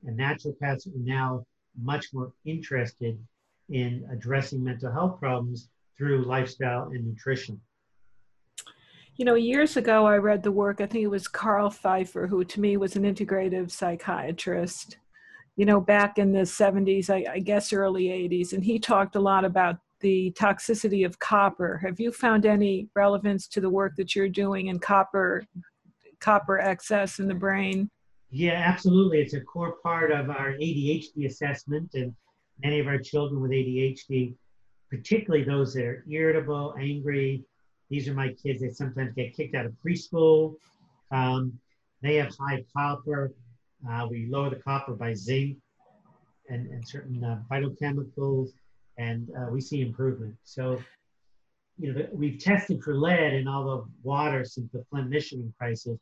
and 0.06 0.20
naturopaths 0.20 0.88
are 0.88 1.00
now 1.00 1.46
much 1.82 2.08
more 2.14 2.32
interested 2.46 3.18
in 3.70 4.08
addressing 4.12 4.64
mental 4.64 4.92
health 4.92 5.20
problems 5.20 5.70
through 5.98 6.26
lifestyle 6.26 6.90
and 6.92 7.06
nutrition. 7.06 7.60
You 9.18 9.24
know, 9.24 9.36
years 9.36 9.78
ago, 9.78 10.06
I 10.06 10.18
read 10.18 10.44
the 10.44 10.52
work, 10.52 10.82
I 10.82 10.86
think 10.86 11.04
it 11.04 11.08
was 11.08 11.28
Carl 11.28 11.70
Pfeiffer, 11.70 12.28
who 12.28 12.44
to 12.44 12.60
me 12.60 12.76
was 12.76 12.98
an 12.98 13.04
integrative 13.04 13.72
psychiatrist, 13.72 14.98
you 15.56 15.66
know, 15.66 15.80
back 15.80 16.18
in 16.18 16.34
the 16.34 16.42
70s, 16.42 17.10
I, 17.10 17.34
I 17.34 17.40
guess 17.40 17.72
early 17.72 18.06
80s. 18.06 18.52
And 18.52 18.64
he 18.64 18.78
talked 18.78 19.16
a 19.16 19.22
lot 19.22 19.46
about 19.46 19.78
the 20.02 20.36
toxicity 20.38 21.06
of 21.06 21.18
copper. 21.20 21.78
Have 21.78 22.00
you 22.00 22.12
found 22.12 22.46
any 22.46 22.90
relevance 22.94 23.48
to 23.50 23.62
the 23.62 23.70
work 23.70 23.94
that 23.96 24.16
you're 24.16 24.28
doing 24.28 24.68
in 24.68 24.80
copper, 24.80 25.46
copper 26.20 26.60
excess 26.60 27.20
in 27.20 27.30
the 27.30 27.34
brain? 27.34 27.90
Yeah, 28.32 28.54
absolutely. 28.54 29.22
It's 29.22 29.34
a 29.34 29.42
core 29.42 29.78
part 29.82 30.12
of 30.12 30.30
our 30.30 30.52
ADHD 30.54 31.26
assessment. 31.26 31.92
And 31.94 32.14
many 32.62 32.80
of 32.80 32.88
our 32.88 32.98
children 32.98 33.42
with 33.42 33.52
ADHD, 33.52 34.36
particularly 34.96 35.44
those 35.44 35.74
that 35.74 35.86
are 35.86 36.06
irritable, 36.10 36.76
angry. 36.80 37.44
These 37.90 38.08
are 38.08 38.14
my 38.14 38.34
kids 38.34 38.62
that 38.62 38.76
sometimes 38.76 39.14
get 39.14 39.36
kicked 39.36 39.56
out 39.56 39.66
of 39.66 39.74
preschool. 39.86 40.56
Um, 41.12 41.60
they 42.02 42.16
have 42.16 42.34
high 42.40 42.64
copper. 42.76 43.34
Uh, 43.90 44.08
we 44.10 44.28
lower 44.28 44.50
the 44.50 44.56
copper 44.58 44.94
by 44.94 45.14
zinc 45.14 45.58
and, 46.50 46.68
and 46.68 46.88
certain 46.88 47.24
uh, 47.24 47.40
phytochemicals, 47.52 48.50
and 48.98 49.30
uh, 49.38 49.48
we 49.52 49.62
see 49.62 49.82
improvement. 49.82 50.36
So, 50.44 50.82
you 51.78 51.94
know, 51.94 52.08
we've 52.12 52.40
tested 52.40 52.82
for 52.84 52.96
lead 52.96 53.34
in 53.34 53.48
all 53.48 53.66
the 53.66 53.86
water 54.04 54.46
since 54.46 54.72
the 54.72 54.84
Flint, 54.90 55.10
Michigan 55.10 55.54
crisis, 55.58 56.00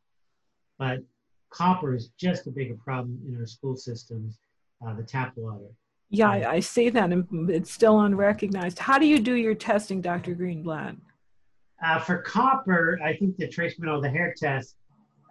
but 0.78 1.00
copper 1.50 1.96
is 1.96 2.10
just 2.20 2.48
a 2.48 2.52
bigger 2.52 2.76
problem 2.76 3.20
in 3.28 3.38
our 3.38 3.48
school 3.48 3.76
systems, 3.76 4.38
uh, 4.86 4.94
the 4.94 5.04
tap 5.04 5.34
water. 5.36 5.72
Yeah, 6.14 6.30
I, 6.30 6.52
I 6.52 6.60
see 6.60 6.92
that, 6.92 7.12
and 7.12 7.50
it's 7.50 7.72
still 7.72 8.02
unrecognized. 8.02 8.78
How 8.78 9.00
do 9.00 9.08
you 9.08 9.18
do 9.18 9.34
your 9.34 9.56
testing, 9.56 10.00
Dr. 10.00 10.36
Greenblatt? 10.36 10.96
Uh, 11.84 12.00
for 12.00 12.20
copper, 12.20 13.00
I 13.04 13.16
think 13.16 13.36
the 13.38 13.48
trace 13.48 13.80
mineral, 13.80 14.00
the 14.00 14.12
hair 14.12 14.32
test, 14.38 14.76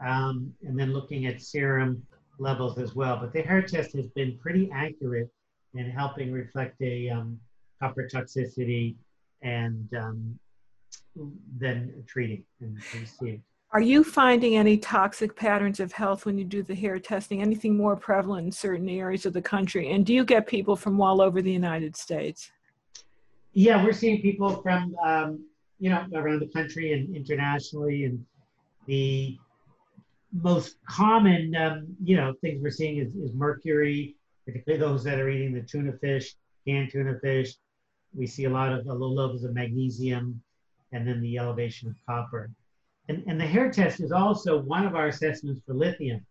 um, 0.05 0.53
and 0.63 0.77
then 0.77 0.93
looking 0.93 1.27
at 1.27 1.41
serum 1.41 2.05
levels 2.41 2.79
as 2.79 2.97
well. 2.97 3.17
But 3.17 3.33
the 3.33 3.43
hair 3.43 3.63
test 3.63 3.95
has 3.95 4.09
been 4.09 4.37
pretty 4.39 4.73
accurate 4.75 5.31
in 5.75 5.89
helping 5.89 6.33
reflect 6.33 6.83
a 6.83 7.11
um, 7.11 7.39
copper 7.81 8.09
toxicity 8.13 8.97
and 9.41 9.89
um, 9.95 10.37
then 11.59 12.03
treating 12.09 12.43
and, 12.61 12.77
and. 12.93 13.41
Are 13.73 13.81
you 13.81 14.05
finding 14.05 14.57
any 14.57 14.77
toxic 14.77 15.35
patterns 15.35 15.81
of 15.81 15.93
health 15.93 16.27
when 16.27 16.37
you 16.37 16.45
do 16.45 16.63
the 16.63 16.75
hair 16.75 16.99
testing? 16.99 17.41
Anything 17.41 17.75
more 17.75 17.97
prevalent 17.97 18.45
in 18.45 18.53
certain 18.53 18.87
areas 18.87 19.25
of 19.25 19.33
the 19.33 19.41
country? 19.41 19.93
And 19.93 20.05
do 20.05 20.13
you 20.13 20.27
get 20.27 20.47
people 20.47 20.77
from 20.77 21.01
all 21.01 21.23
over 21.23 21.41
the 21.41 21.51
United 21.51 21.97
States? 21.97 22.51
Yeah, 23.55 23.83
we're 23.83 23.95
seeing 23.95 24.21
people 24.21 24.61
from 24.61 24.95
um, 25.03 25.47
you 25.79 25.89
know 25.89 26.07
around 26.15 26.41
the 26.41 26.49
country 26.49 26.93
and 26.93 27.17
internationally, 27.17 28.05
and 28.05 28.23
the 28.87 29.39
most 30.33 30.77
common 30.87 31.57
um, 31.57 31.87
you 32.05 32.17
know 32.17 32.35
things 32.43 32.63
we're 32.63 32.71
seeing 32.71 32.99
is, 32.99 33.15
is 33.15 33.33
mercury, 33.33 34.17
particularly 34.45 34.81
those 34.81 35.03
that 35.05 35.19
are 35.19 35.31
eating 35.31 35.55
the 35.55 35.63
tuna 35.63 35.95
fish, 35.95 36.35
canned 36.67 36.91
tuna 36.91 37.19
fish. 37.21 37.55
We 38.15 38.27
see 38.27 38.45
a 38.45 38.51
lot 38.51 38.71
of 38.73 38.87
uh, 38.87 38.93
low 38.93 39.13
levels 39.13 39.45
of 39.45 39.55
magnesium, 39.55 40.43
and 40.93 41.09
then 41.09 41.23
the 41.23 41.39
elevation 41.39 41.89
of 41.89 41.97
copper. 42.07 42.51
And, 43.09 43.25
and 43.27 43.41
the 43.41 43.47
hair 43.47 43.71
test 43.71 44.01
is 44.01 44.13
also 44.13 44.61
one 44.61 44.87
of 44.87 44.95
our 44.95 45.09
assessments 45.09 45.61
for 45.67 45.75
lithium. 45.75 46.25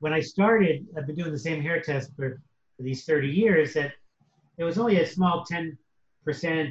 When 0.00 0.12
I 0.12 0.20
started, 0.20 0.86
I've 0.96 1.06
been 1.06 1.16
doing 1.16 1.32
the 1.32 1.38
same 1.38 1.62
hair 1.62 1.80
test 1.80 2.10
for, 2.14 2.40
for 2.76 2.82
these 2.82 3.04
30 3.04 3.28
years, 3.28 3.72
that 3.74 3.92
there 4.56 4.66
was 4.66 4.78
only 4.78 5.00
a 5.00 5.06
small 5.06 5.44
10% 5.50 5.76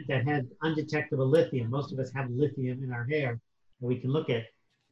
that 0.08 0.28
had 0.28 0.48
undetectable 0.62 1.28
lithium. 1.28 1.70
Most 1.70 1.92
of 1.92 2.00
us 2.00 2.12
have 2.14 2.30
lithium 2.30 2.84
in 2.84 2.92
our 2.92 3.06
hair 3.06 3.40
that 3.82 3.88
we 3.88 3.98
can 3.98 4.12
look 4.12 4.30
at. 4.30 4.44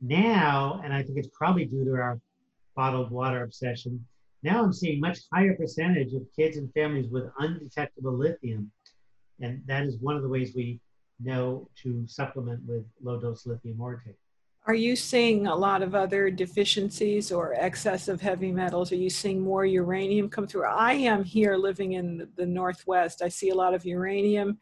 Now, 0.01 0.81
and 0.83 0.91
I 0.91 1.03
think 1.03 1.19
it's 1.19 1.29
probably 1.33 1.65
due 1.65 1.85
to 1.85 1.91
our 1.91 2.19
bottled 2.75 3.11
water 3.11 3.43
obsession, 3.43 4.03
now 4.43 4.63
I'm 4.63 4.73
seeing 4.73 4.99
much 4.99 5.19
higher 5.31 5.55
percentage 5.55 6.13
of 6.13 6.23
kids 6.35 6.57
and 6.57 6.73
families 6.73 7.09
with 7.11 7.25
undetectable 7.37 8.17
lithium. 8.17 8.71
And 9.39 9.61
that 9.67 9.83
is 9.83 9.97
one 9.99 10.15
of 10.15 10.23
the 10.23 10.29
ways 10.29 10.53
we 10.55 10.79
know 11.19 11.69
to 11.83 12.07
supplement 12.07 12.63
with 12.65 12.83
low 13.03 13.19
dose 13.19 13.45
lithium 13.45 13.77
orotate. 13.77 14.15
Are 14.71 14.85
you 14.89 14.95
seeing 14.95 15.47
a 15.47 15.55
lot 15.55 15.83
of 15.83 15.95
other 15.95 16.31
deficiencies 16.31 17.29
or 17.29 17.53
excess 17.55 18.07
of 18.07 18.21
heavy 18.21 18.53
metals? 18.53 18.93
Are 18.93 18.95
you 18.95 19.09
seeing 19.09 19.41
more 19.41 19.65
uranium 19.65 20.29
come 20.29 20.47
through? 20.47 20.63
I 20.63 20.93
am 20.93 21.25
here 21.25 21.57
living 21.57 21.91
in 21.91 22.29
the 22.37 22.45
Northwest. 22.45 23.21
I 23.21 23.27
see 23.27 23.49
a 23.49 23.53
lot 23.53 23.73
of 23.73 23.83
uranium, 23.83 24.59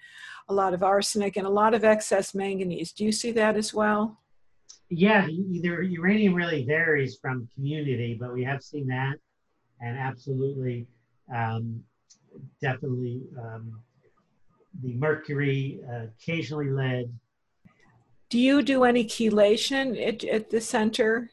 a 0.47 0.53
lot 0.55 0.73
of 0.73 0.81
arsenic, 0.81 1.37
and 1.37 1.45
a 1.45 1.49
lot 1.51 1.75
of 1.75 1.83
excess 1.83 2.33
manganese. 2.33 2.91
Do 2.91 3.05
you 3.05 3.11
see 3.11 3.31
that 3.33 3.55
as 3.55 3.71
well? 3.71 4.17
Yeah, 4.89 5.27
the 5.27 5.87
uranium 5.87 6.33
really 6.33 6.65
varies 6.65 7.19
from 7.21 7.47
community, 7.53 8.17
but 8.19 8.33
we 8.33 8.43
have 8.43 8.63
seen 8.63 8.87
that, 8.87 9.13
and 9.79 9.95
absolutely, 9.95 10.87
um, 11.31 11.83
definitely 12.59 13.21
um, 13.39 13.79
the 14.81 14.95
mercury, 14.95 15.81
uh, 15.87 16.07
occasionally 16.19 16.71
lead, 16.71 17.13
do 18.29 18.37
you 18.37 18.61
do 18.61 18.83
any 18.83 19.03
chelation 19.05 19.99
at, 20.07 20.23
at 20.23 20.49
the 20.49 20.61
center? 20.61 21.29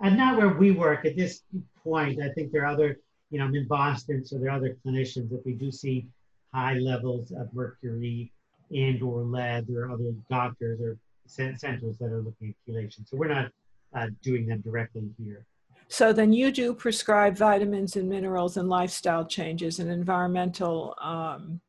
And 0.00 0.16
not 0.16 0.36
where 0.36 0.48
we 0.48 0.70
work 0.70 1.04
at 1.04 1.16
this 1.16 1.42
point. 1.82 2.20
I 2.22 2.30
think 2.30 2.52
there 2.52 2.62
are 2.62 2.72
other, 2.72 2.98
you 3.30 3.38
know, 3.38 3.46
I'm 3.46 3.54
in 3.54 3.66
Boston, 3.66 4.24
so 4.24 4.38
there 4.38 4.50
are 4.50 4.56
other 4.56 4.76
clinicians. 4.84 5.32
If 5.32 5.44
we 5.44 5.52
do 5.52 5.70
see 5.70 6.06
high 6.54 6.74
levels 6.74 7.32
of 7.32 7.52
mercury 7.54 8.32
and 8.70 9.02
or 9.02 9.22
lead, 9.22 9.66
there 9.66 9.84
are 9.84 9.90
other 9.90 10.12
doctors 10.28 10.80
or 10.80 10.96
centers 11.26 11.98
that 11.98 12.12
are 12.12 12.22
looking 12.22 12.54
at 12.54 12.72
chelation. 12.72 13.08
So 13.08 13.16
we're 13.16 13.28
not 13.28 13.50
uh, 13.94 14.08
doing 14.22 14.46
them 14.46 14.60
directly 14.60 15.08
here. 15.22 15.46
So 15.88 16.12
then 16.12 16.32
you 16.32 16.52
do 16.52 16.72
prescribe 16.74 17.36
vitamins 17.36 17.96
and 17.96 18.08
minerals 18.08 18.56
and 18.56 18.68
lifestyle 18.68 19.26
changes 19.26 19.80
and 19.80 19.90
environmental 19.90 20.94
um, 21.00 21.60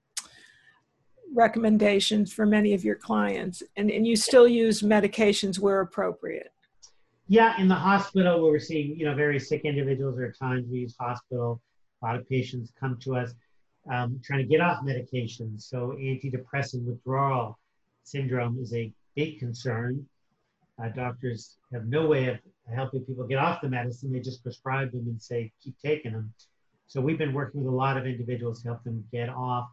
recommendations 1.33 2.33
for 2.33 2.45
many 2.45 2.73
of 2.73 2.83
your 2.83 2.95
clients 2.95 3.63
and, 3.77 3.89
and 3.89 4.05
you 4.05 4.15
still 4.15 4.47
use 4.47 4.81
medications 4.81 5.59
where 5.59 5.81
appropriate? 5.81 6.51
Yeah 7.27 7.59
in 7.59 7.67
the 7.67 7.75
hospital 7.75 8.41
where 8.41 8.51
we're 8.51 8.59
seeing 8.59 8.97
you 8.97 9.05
know 9.05 9.15
very 9.15 9.39
sick 9.39 9.61
individuals 9.63 10.17
there 10.17 10.27
are 10.27 10.31
times 10.33 10.67
we 10.69 10.79
use 10.79 10.95
hospital. 10.99 11.61
A 12.01 12.05
lot 12.05 12.15
of 12.15 12.27
patients 12.27 12.71
come 12.79 12.97
to 13.03 13.15
us 13.15 13.33
um, 13.89 14.19
trying 14.23 14.39
to 14.39 14.45
get 14.45 14.61
off 14.61 14.83
medications. 14.83 15.61
So 15.61 15.95
antidepressant 15.99 16.83
withdrawal 16.85 17.57
syndrome 18.03 18.59
is 18.61 18.73
a 18.73 18.91
big 19.15 19.39
concern. 19.39 20.05
Uh, 20.81 20.89
doctors 20.89 21.57
have 21.71 21.85
no 21.85 22.07
way 22.07 22.27
of 22.27 22.37
helping 22.73 23.01
people 23.01 23.25
get 23.25 23.37
off 23.37 23.61
the 23.61 23.69
medicine. 23.69 24.11
They 24.11 24.19
just 24.19 24.43
prescribe 24.43 24.91
them 24.91 25.05
and 25.07 25.21
say 25.21 25.51
keep 25.63 25.75
taking 25.83 26.13
them. 26.13 26.33
So 26.87 26.99
we've 26.99 27.17
been 27.17 27.33
working 27.33 27.63
with 27.63 27.71
a 27.71 27.75
lot 27.75 27.97
of 27.97 28.05
individuals 28.05 28.61
to 28.61 28.69
help 28.69 28.83
them 28.83 29.03
get 29.11 29.29
off 29.29 29.69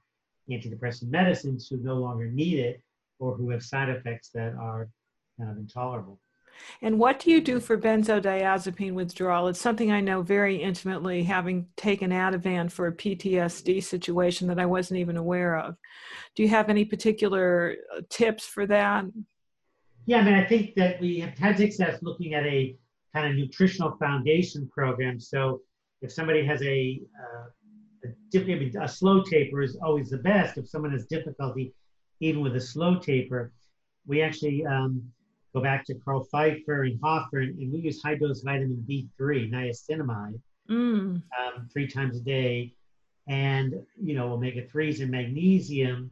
antidepressant 0.51 1.11
medicines 1.11 1.69
who 1.69 1.77
no 1.79 1.97
longer 1.97 2.27
need 2.27 2.59
it 2.59 2.83
or 3.19 3.35
who 3.35 3.51
have 3.51 3.63
side 3.63 3.89
effects 3.89 4.31
that 4.35 4.55
are 4.55 4.89
kind 5.39 5.51
of 5.51 5.57
intolerable. 5.57 6.21
And 6.83 6.99
what 6.99 7.21
do 7.21 7.31
you 7.31 7.41
do 7.41 7.61
for 7.61 7.79
benzodiazepine 7.79 8.93
withdrawal? 8.93 9.49
It's 9.49 9.61
something 9.61 9.93
I 9.93 10.01
know 10.01 10.23
very 10.23 10.57
intimately, 10.57 11.23
having 11.23 11.69
taken 11.77 12.11
Ativan 12.11 12.71
for 12.71 12.89
a 12.89 12.93
PTSD 12.93 13.83
situation 13.83 14.49
that 14.49 14.59
I 14.59 14.67
wasn't 14.67 15.01
even 15.01 15.17
aware 15.17 15.57
of. 15.57 15.77
Do 16.35 16.43
you 16.43 16.49
have 16.49 16.69
any 16.69 16.85
particular 16.85 17.77
uh, 17.97 18.01
tips 18.09 18.45
for 18.45 18.67
that? 18.67 19.05
Yeah, 20.07 20.19
I 20.19 20.25
mean, 20.25 20.35
I 20.35 20.45
think 20.45 20.75
that 20.77 21.01
we 21.01 21.21
have 21.21 21.37
had 21.39 21.59
success 21.59 21.99
looking 22.03 22.35
at 22.35 22.45
a 22.45 22.77
kind 23.15 23.29
of 23.29 23.37
nutritional 23.37 23.97
foundation 23.99 24.69
program. 24.69 25.21
So 25.21 25.61
if 26.01 26.13
somebody 26.13 26.45
has 26.47 26.63
a 26.63 27.01
uh, 27.19 27.45
a, 28.35 28.83
a 28.83 28.89
slow 28.89 29.23
taper 29.23 29.63
is 29.63 29.77
always 29.83 30.11
the 30.11 30.19
best. 30.19 30.59
If 30.59 30.69
someone 30.69 30.93
has 30.93 31.07
difficulty 31.07 31.73
even 32.21 32.43
with 32.43 32.57
a 32.57 32.61
slow 32.61 32.99
taper, 32.99 33.53
we 34.07 34.23
actually 34.23 34.65
um, 34.67 35.03
go 35.55 35.61
back 35.61 35.85
to 35.87 35.95
Carl 35.95 36.25
Pfeiffer 36.25 36.85
and 36.85 36.99
Hoffer, 37.03 37.39
and, 37.39 37.73
we 37.73 37.81
use 37.81 38.03
high 38.03 38.17
dose 38.17 38.43
vitamin 38.43 38.85
B3, 38.89 39.51
niacinamide, 39.51 40.41
mm. 40.69 41.23
um, 41.39 41.69
three 41.73 41.87
times 41.87 42.17
a 42.17 42.21
day. 42.21 42.75
And, 43.29 43.75
you 44.03 44.15
know, 44.15 44.33
omega 44.33 44.63
3s 44.63 45.01
and 45.01 45.11
magnesium 45.11 46.11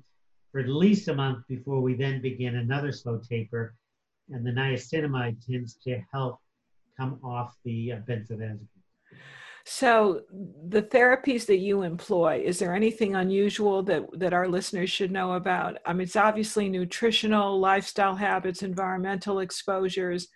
for 0.52 0.60
at 0.60 0.68
least 0.68 1.08
a 1.08 1.14
month 1.14 1.46
before 1.48 1.80
we 1.80 1.94
then 1.94 2.20
begin 2.20 2.56
another 2.56 2.92
slow 2.92 3.18
taper. 3.18 3.74
And 4.30 4.44
the 4.44 4.50
niacinamide 4.50 5.44
tends 5.46 5.74
to 5.84 6.00
help 6.12 6.38
come 6.98 7.18
off 7.22 7.56
the 7.64 7.92
uh, 7.92 7.96
benzodiazepine. 8.08 8.75
So, 9.68 10.22
the 10.68 10.80
therapies 10.80 11.44
that 11.46 11.56
you 11.56 11.82
employ, 11.82 12.40
is 12.44 12.60
there 12.60 12.72
anything 12.72 13.16
unusual 13.16 13.82
that, 13.82 14.06
that 14.12 14.32
our 14.32 14.46
listeners 14.46 14.90
should 14.90 15.10
know 15.10 15.32
about? 15.32 15.78
I 15.84 15.92
mean, 15.92 16.02
it's 16.02 16.14
obviously 16.14 16.68
nutritional, 16.68 17.58
lifestyle 17.58 18.14
habits, 18.14 18.62
environmental 18.62 19.40
exposures. 19.40 20.28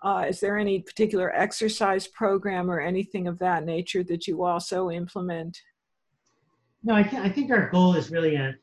Uh, 0.00 0.26
is 0.28 0.38
there 0.38 0.56
any 0.56 0.78
particular 0.78 1.34
exercise 1.34 2.06
program 2.06 2.70
or 2.70 2.78
anything 2.78 3.26
of 3.26 3.40
that 3.40 3.64
nature 3.64 4.04
that 4.04 4.28
you 4.28 4.44
also 4.44 4.90
implement? 4.90 5.60
No, 6.84 6.94
I, 6.94 7.02
th- 7.02 7.20
I 7.20 7.30
think 7.30 7.50
our 7.50 7.68
goal 7.68 7.96
is 7.96 8.12
really 8.12 8.36
a, 8.36 8.54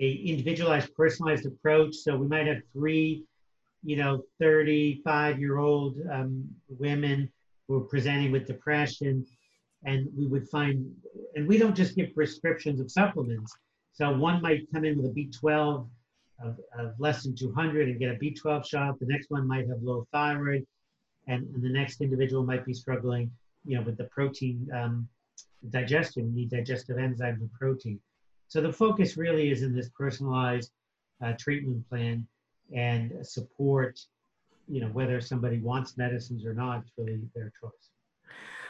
a 0.00 0.12
individualized, 0.12 0.94
personalized 0.94 1.46
approach. 1.46 1.94
So 1.94 2.14
we 2.14 2.28
might 2.28 2.46
have 2.46 2.60
three, 2.74 3.24
you 3.82 3.96
know, 3.96 4.22
35 4.38 5.40
year 5.40 5.56
old 5.56 5.96
um, 6.12 6.46
women 6.68 7.32
who 7.66 7.76
are 7.76 7.86
presenting 7.88 8.30
with 8.30 8.46
depression 8.46 9.26
and 9.86 10.08
we 10.16 10.26
would 10.26 10.48
find, 10.48 10.92
and 11.36 11.46
we 11.46 11.56
don't 11.56 11.74
just 11.74 11.94
give 11.94 12.12
prescriptions 12.14 12.80
of 12.80 12.90
supplements. 12.90 13.56
So 13.92 14.12
one 14.12 14.42
might 14.42 14.70
come 14.74 14.84
in 14.84 15.00
with 15.00 15.06
a 15.06 15.14
B12 15.14 15.88
of, 16.44 16.58
of 16.76 16.92
less 16.98 17.22
than 17.22 17.34
200 17.34 17.88
and 17.88 17.98
get 17.98 18.10
a 18.10 18.18
B12 18.18 18.66
shot. 18.66 18.98
The 18.98 19.06
next 19.06 19.30
one 19.30 19.46
might 19.46 19.68
have 19.68 19.80
low 19.82 20.06
thyroid, 20.12 20.66
and, 21.28 21.46
and 21.54 21.62
the 21.62 21.70
next 21.70 22.00
individual 22.00 22.42
might 22.42 22.66
be 22.66 22.74
struggling, 22.74 23.30
you 23.64 23.76
know, 23.76 23.82
with 23.82 23.96
the 23.96 24.04
protein 24.04 24.68
um, 24.74 25.08
digestion, 25.70 26.34
need 26.34 26.50
digestive 26.50 26.96
enzymes 26.96 27.40
and 27.40 27.52
protein. 27.52 28.00
So 28.48 28.60
the 28.60 28.72
focus 28.72 29.16
really 29.16 29.50
is 29.50 29.62
in 29.62 29.74
this 29.74 29.88
personalized 29.96 30.72
uh, 31.24 31.32
treatment 31.38 31.88
plan 31.88 32.26
and 32.74 33.24
support, 33.26 33.98
you 34.68 34.80
know, 34.80 34.88
whether 34.88 35.20
somebody 35.20 35.58
wants 35.58 35.96
medicines 35.96 36.44
or 36.44 36.54
not, 36.54 36.80
it's 36.80 36.92
really 36.98 37.20
their 37.34 37.52
choice. 37.60 37.90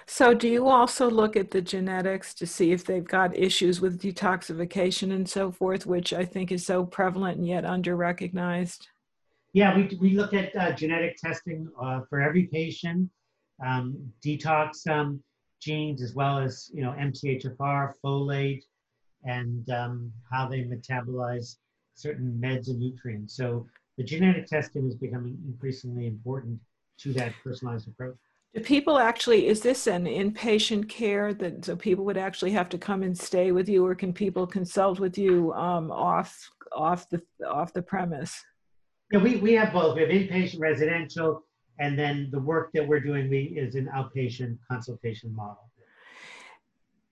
So, 0.09 0.35
do 0.35 0.49
you 0.49 0.69
also 0.69 1.11
look 1.11 1.37
at 1.37 1.51
the 1.51 1.61
genetics 1.61 2.33
to 2.35 2.47
see 2.47 2.71
if 2.71 2.85
they've 2.85 3.07
got 3.07 3.37
issues 3.37 3.81
with 3.81 4.01
detoxification 4.01 5.13
and 5.13 5.29
so 5.29 5.51
forth, 5.51 5.85
which 5.85 6.13
I 6.13 6.25
think 6.25 6.53
is 6.53 6.65
so 6.65 6.85
prevalent 6.85 7.39
and 7.39 7.47
yet 7.47 7.65
under 7.65 7.97
recognized? 7.97 8.87
Yeah, 9.53 9.77
we, 9.77 9.99
we 10.01 10.11
look 10.11 10.33
at 10.33 10.55
uh, 10.55 10.73
genetic 10.73 11.17
testing 11.17 11.69
uh, 11.81 12.03
for 12.09 12.21
every 12.21 12.45
patient, 12.45 13.11
um, 13.65 13.97
detox 14.25 14.87
um, 14.87 15.21
genes, 15.61 16.03
as 16.03 16.15
well 16.15 16.39
as 16.39 16.71
you 16.73 16.83
know 16.83 16.93
MTHFR, 16.93 17.95
folate, 18.05 18.63
and 19.25 19.69
um, 19.71 20.13
how 20.31 20.47
they 20.47 20.61
metabolize 20.61 21.57
certain 21.95 22.39
meds 22.41 22.69
and 22.69 22.79
nutrients. 22.79 23.37
So 23.37 23.67
the 23.97 24.05
genetic 24.05 24.47
testing 24.47 24.87
is 24.87 24.95
becoming 24.95 25.37
increasingly 25.49 26.07
important 26.07 26.61
to 26.99 27.13
that 27.15 27.33
personalized 27.43 27.89
approach. 27.89 28.17
Do 28.57 28.63
people 28.63 28.99
actually, 28.99 29.49
is 29.49 29.61
this 29.61 29.87
an 29.87 30.07
inpatient 30.07 30.89
care 30.89 31.35
that 31.35 31.67
so 31.67 31.77
people 31.77 32.07
would 32.07 32.17
actually 32.17 32.53
have 32.53 32.71
to 32.71 32.79
come 32.79 33.03
and 33.03 33.17
stay 33.17 33.53
with 33.53 33.69
you 33.69 33.85
or 33.85 33.95
can 33.95 34.15
people 34.15 34.47
consult 34.47 34.99
with 34.99 35.19
you 35.19 35.53
um, 35.53 35.91
off, 35.91 36.49
off, 36.73 37.07
the, 37.11 37.21
off 37.47 37.75
the 37.75 37.83
premise? 37.83 38.43
Yeah, 39.13 39.19
we, 39.19 39.37
we 39.37 39.53
have 39.53 39.75
both. 39.75 39.95
We 39.95 40.01
have 40.01 40.11
inpatient 40.11 40.59
residential 40.59 41.45
and 41.79 41.99
then 41.99 42.31
the 42.33 42.41
work 42.41 42.71
that 42.73 42.89
we're 42.89 43.01
doing 43.01 43.29
we, 43.29 43.43
is 43.59 43.75
an 43.75 43.91
outpatient 43.95 44.57
consultation 44.71 45.37
model. 45.37 45.71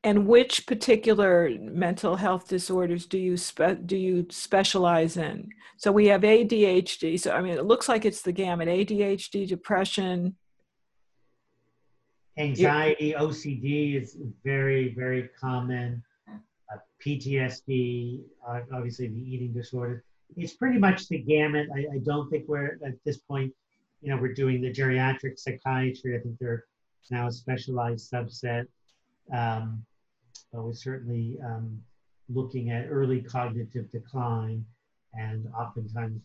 And 0.02 0.26
which 0.26 0.66
particular 0.66 1.50
mental 1.60 2.16
health 2.16 2.48
disorders 2.48 3.04
do 3.04 3.18
you 3.18 3.36
spe- 3.36 3.84
do 3.84 3.98
you 3.98 4.26
specialize 4.30 5.18
in? 5.18 5.50
So 5.76 5.92
we 5.92 6.06
have 6.06 6.22
ADHD. 6.22 7.20
So 7.20 7.32
I 7.32 7.42
mean, 7.42 7.54
it 7.54 7.64
looks 7.64 7.88
like 7.88 8.04
it's 8.04 8.20
the 8.20 8.32
gamut: 8.32 8.68
ADHD, 8.68 9.48
depression, 9.48 10.36
anxiety, 12.36 13.14
OCD 13.16 14.00
is 14.00 14.16
very 14.44 14.94
very 14.94 15.28
common. 15.40 16.02
Uh, 16.28 16.78
PTSD, 17.04 18.22
uh, 18.48 18.60
obviously 18.72 19.08
the 19.08 19.20
eating 19.20 19.52
disorder. 19.52 20.04
It's 20.36 20.54
pretty 20.54 20.78
much 20.78 21.08
the 21.08 21.18
gamut. 21.18 21.68
I, 21.74 21.80
I 21.94 21.98
don't 21.98 22.28
think 22.30 22.48
we're 22.48 22.78
at 22.84 22.94
this 23.04 23.18
point. 23.18 23.52
You 24.00 24.10
know, 24.10 24.16
we're 24.16 24.34
doing 24.34 24.60
the 24.60 24.72
geriatric 24.72 25.38
psychiatry. 25.38 26.16
I 26.16 26.20
think 26.20 26.38
they're 26.38 26.64
now 27.10 27.28
a 27.28 27.32
specialized 27.32 28.10
subset. 28.10 28.66
Um, 29.32 29.84
but 30.52 30.62
we're 30.64 30.74
certainly 30.74 31.38
um, 31.44 31.80
looking 32.28 32.70
at 32.70 32.86
early 32.88 33.20
cognitive 33.20 33.90
decline 33.90 34.64
and 35.14 35.46
oftentimes 35.58 36.20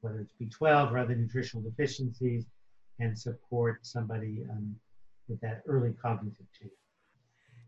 whether 0.00 0.20
it's 0.20 0.32
B12 0.40 0.92
or 0.92 0.98
other 0.98 1.14
nutritional 1.14 1.62
deficiencies 1.62 2.46
and 3.00 3.18
support 3.18 3.84
somebody 3.84 4.44
um, 4.50 4.74
with 5.28 5.40
that 5.40 5.62
early 5.66 5.94
cognitive 6.00 6.46
change. 6.58 6.72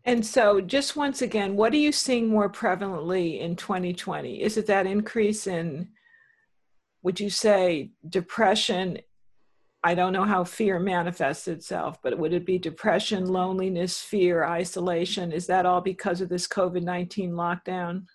And 0.03 0.23
so, 0.25 0.61
just 0.61 0.95
once 0.95 1.21
again, 1.21 1.55
what 1.55 1.73
are 1.73 1.77
you 1.77 1.91
seeing 1.91 2.27
more 2.27 2.49
prevalently 2.49 3.39
in 3.39 3.55
2020? 3.55 4.41
Is 4.41 4.57
it 4.57 4.67
that 4.67 4.85
increase 4.85 5.47
in, 5.47 5.89
would 7.01 7.19
you 7.19 7.29
say, 7.29 7.91
depression 8.07 8.99
I 9.85 9.93
don't 9.93 10.13
know 10.13 10.23
how 10.23 10.43
fear 10.43 10.79
manifests 10.79 11.47
itself, 11.47 12.01
but 12.01 12.17
would 12.17 12.33
it 12.33 12.43
be 12.43 12.57
depression, 12.57 13.27
loneliness, 13.27 14.01
fear, 14.01 14.43
isolation? 14.43 15.31
Is 15.31 15.45
that 15.45 15.67
all 15.67 15.79
because 15.79 16.21
of 16.21 16.27
this 16.27 16.47
COVID 16.47 16.81
19 16.81 17.33
lockdown? 17.33 18.07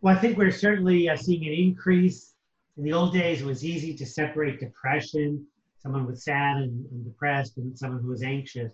Well, 0.00 0.16
I 0.16 0.18
think 0.18 0.38
we're 0.38 0.50
certainly 0.50 1.10
uh, 1.10 1.16
seeing 1.18 1.46
an 1.46 1.52
increase. 1.52 2.32
In 2.78 2.84
the 2.84 2.94
old 2.94 3.12
days, 3.12 3.42
it 3.42 3.44
was 3.44 3.62
easy 3.62 3.92
to 3.94 4.06
separate 4.06 4.58
depression, 4.58 5.46
someone 5.86 6.06
was 6.06 6.24
sad 6.24 6.56
and, 6.56 6.84
and 6.90 7.04
depressed, 7.04 7.58
and 7.58 7.78
someone 7.78 8.02
who 8.02 8.08
was 8.08 8.24
anxious. 8.24 8.72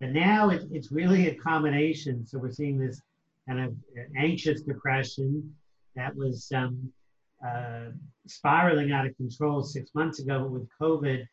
But 0.00 0.10
now 0.10 0.50
it, 0.50 0.64
it's 0.72 0.90
really 0.90 1.28
a 1.28 1.34
combination. 1.36 2.26
So 2.26 2.38
we're 2.38 2.50
seeing 2.50 2.78
this 2.78 3.00
kind 3.48 3.60
of 3.60 3.74
anxious 4.16 4.62
depression 4.62 5.54
that 5.94 6.14
was 6.16 6.50
um, 6.52 6.92
uh, 7.46 7.90
spiraling 8.26 8.90
out 8.90 9.06
of 9.06 9.16
control 9.16 9.62
six 9.62 9.94
months 9.94 10.18
ago. 10.18 10.46
With 10.46 10.68
COVID, 10.80 11.24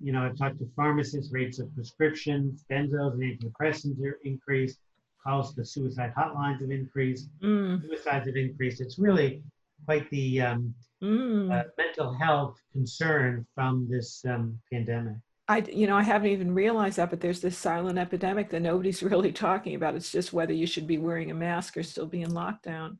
you 0.00 0.12
know, 0.12 0.22
I've 0.22 0.38
talked 0.38 0.58
to 0.60 0.68
pharmacists, 0.74 1.32
rates 1.32 1.58
of 1.58 1.74
prescriptions, 1.74 2.64
benzos 2.70 3.12
and 3.12 3.22
antidepressants 3.22 4.02
are 4.02 4.18
increased, 4.24 4.78
calls 5.22 5.54
to 5.54 5.66
suicide 5.66 6.14
hotlines 6.16 6.62
have 6.62 6.70
increased, 6.70 7.28
mm. 7.42 7.78
suicides 7.82 8.26
have 8.26 8.36
increased. 8.36 8.80
It's 8.80 8.98
really 8.98 9.42
quite 9.84 10.08
the 10.08 10.40
um, 10.40 10.74
mm. 11.02 11.50
uh, 11.50 11.64
mental 11.76 12.12
health 12.14 12.60
concern 12.72 13.46
from 13.54 13.88
this 13.90 14.24
um, 14.28 14.58
pandemic. 14.72 15.16
I, 15.48 15.58
you 15.58 15.86
know, 15.86 15.96
I 15.96 16.02
haven't 16.02 16.30
even 16.30 16.54
realized 16.54 16.98
that, 16.98 17.10
but 17.10 17.20
there's 17.20 17.40
this 17.40 17.58
silent 17.58 17.98
epidemic 17.98 18.50
that 18.50 18.62
nobody's 18.62 19.02
really 19.02 19.32
talking 19.32 19.74
about. 19.74 19.94
It's 19.94 20.12
just 20.12 20.32
whether 20.32 20.52
you 20.52 20.66
should 20.66 20.86
be 20.86 20.98
wearing 20.98 21.30
a 21.30 21.34
mask 21.34 21.76
or 21.76 21.82
still 21.82 22.06
be 22.06 22.22
in 22.22 22.30
lockdown. 22.30 22.96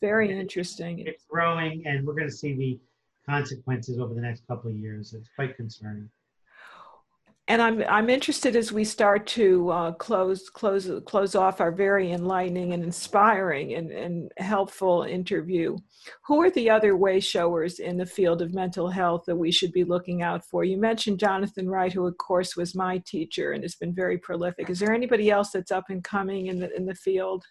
Very 0.00 0.38
interesting. 0.38 1.00
It's 1.00 1.24
growing, 1.28 1.86
and 1.86 2.06
we're 2.06 2.14
going 2.14 2.28
to 2.28 2.34
see 2.34 2.54
the 2.54 2.80
consequences 3.28 3.98
over 3.98 4.14
the 4.14 4.20
next 4.20 4.46
couple 4.46 4.70
of 4.70 4.76
years. 4.76 5.14
It's 5.14 5.30
quite 5.34 5.56
concerning 5.56 6.08
and 7.48 7.60
I'm 7.60 7.84
I'm 7.88 8.08
interested 8.08 8.56
as 8.56 8.72
we 8.72 8.84
start 8.84 9.26
to 9.28 9.70
uh, 9.70 9.92
close 9.92 10.48
close 10.48 10.90
close 11.04 11.34
off 11.34 11.60
our 11.60 11.72
very 11.72 12.12
enlightening 12.12 12.72
and 12.72 12.82
inspiring 12.82 13.74
and, 13.74 13.90
and 13.90 14.32
helpful 14.38 15.02
interview. 15.02 15.76
Who 16.26 16.40
are 16.40 16.50
the 16.50 16.70
other 16.70 16.96
way 16.96 17.20
showers 17.20 17.80
in 17.80 17.98
the 17.98 18.06
field 18.06 18.40
of 18.40 18.54
mental 18.54 18.88
health 18.88 19.24
that 19.26 19.36
we 19.36 19.50
should 19.50 19.72
be 19.72 19.84
looking 19.84 20.22
out 20.22 20.44
for? 20.46 20.64
You 20.64 20.78
mentioned 20.78 21.20
Jonathan 21.20 21.68
Wright, 21.68 21.92
who 21.92 22.06
of 22.06 22.16
course 22.16 22.56
was 22.56 22.74
my 22.74 23.02
teacher 23.06 23.52
and 23.52 23.62
has 23.62 23.74
been 23.74 23.94
very 23.94 24.16
prolific. 24.16 24.70
Is 24.70 24.78
there 24.78 24.94
anybody 24.94 25.30
else 25.30 25.50
that's 25.50 25.70
up 25.70 25.84
and 25.90 26.02
coming 26.02 26.46
in 26.46 26.58
the 26.60 26.74
in 26.74 26.86
the 26.86 26.94
field? 26.94 27.44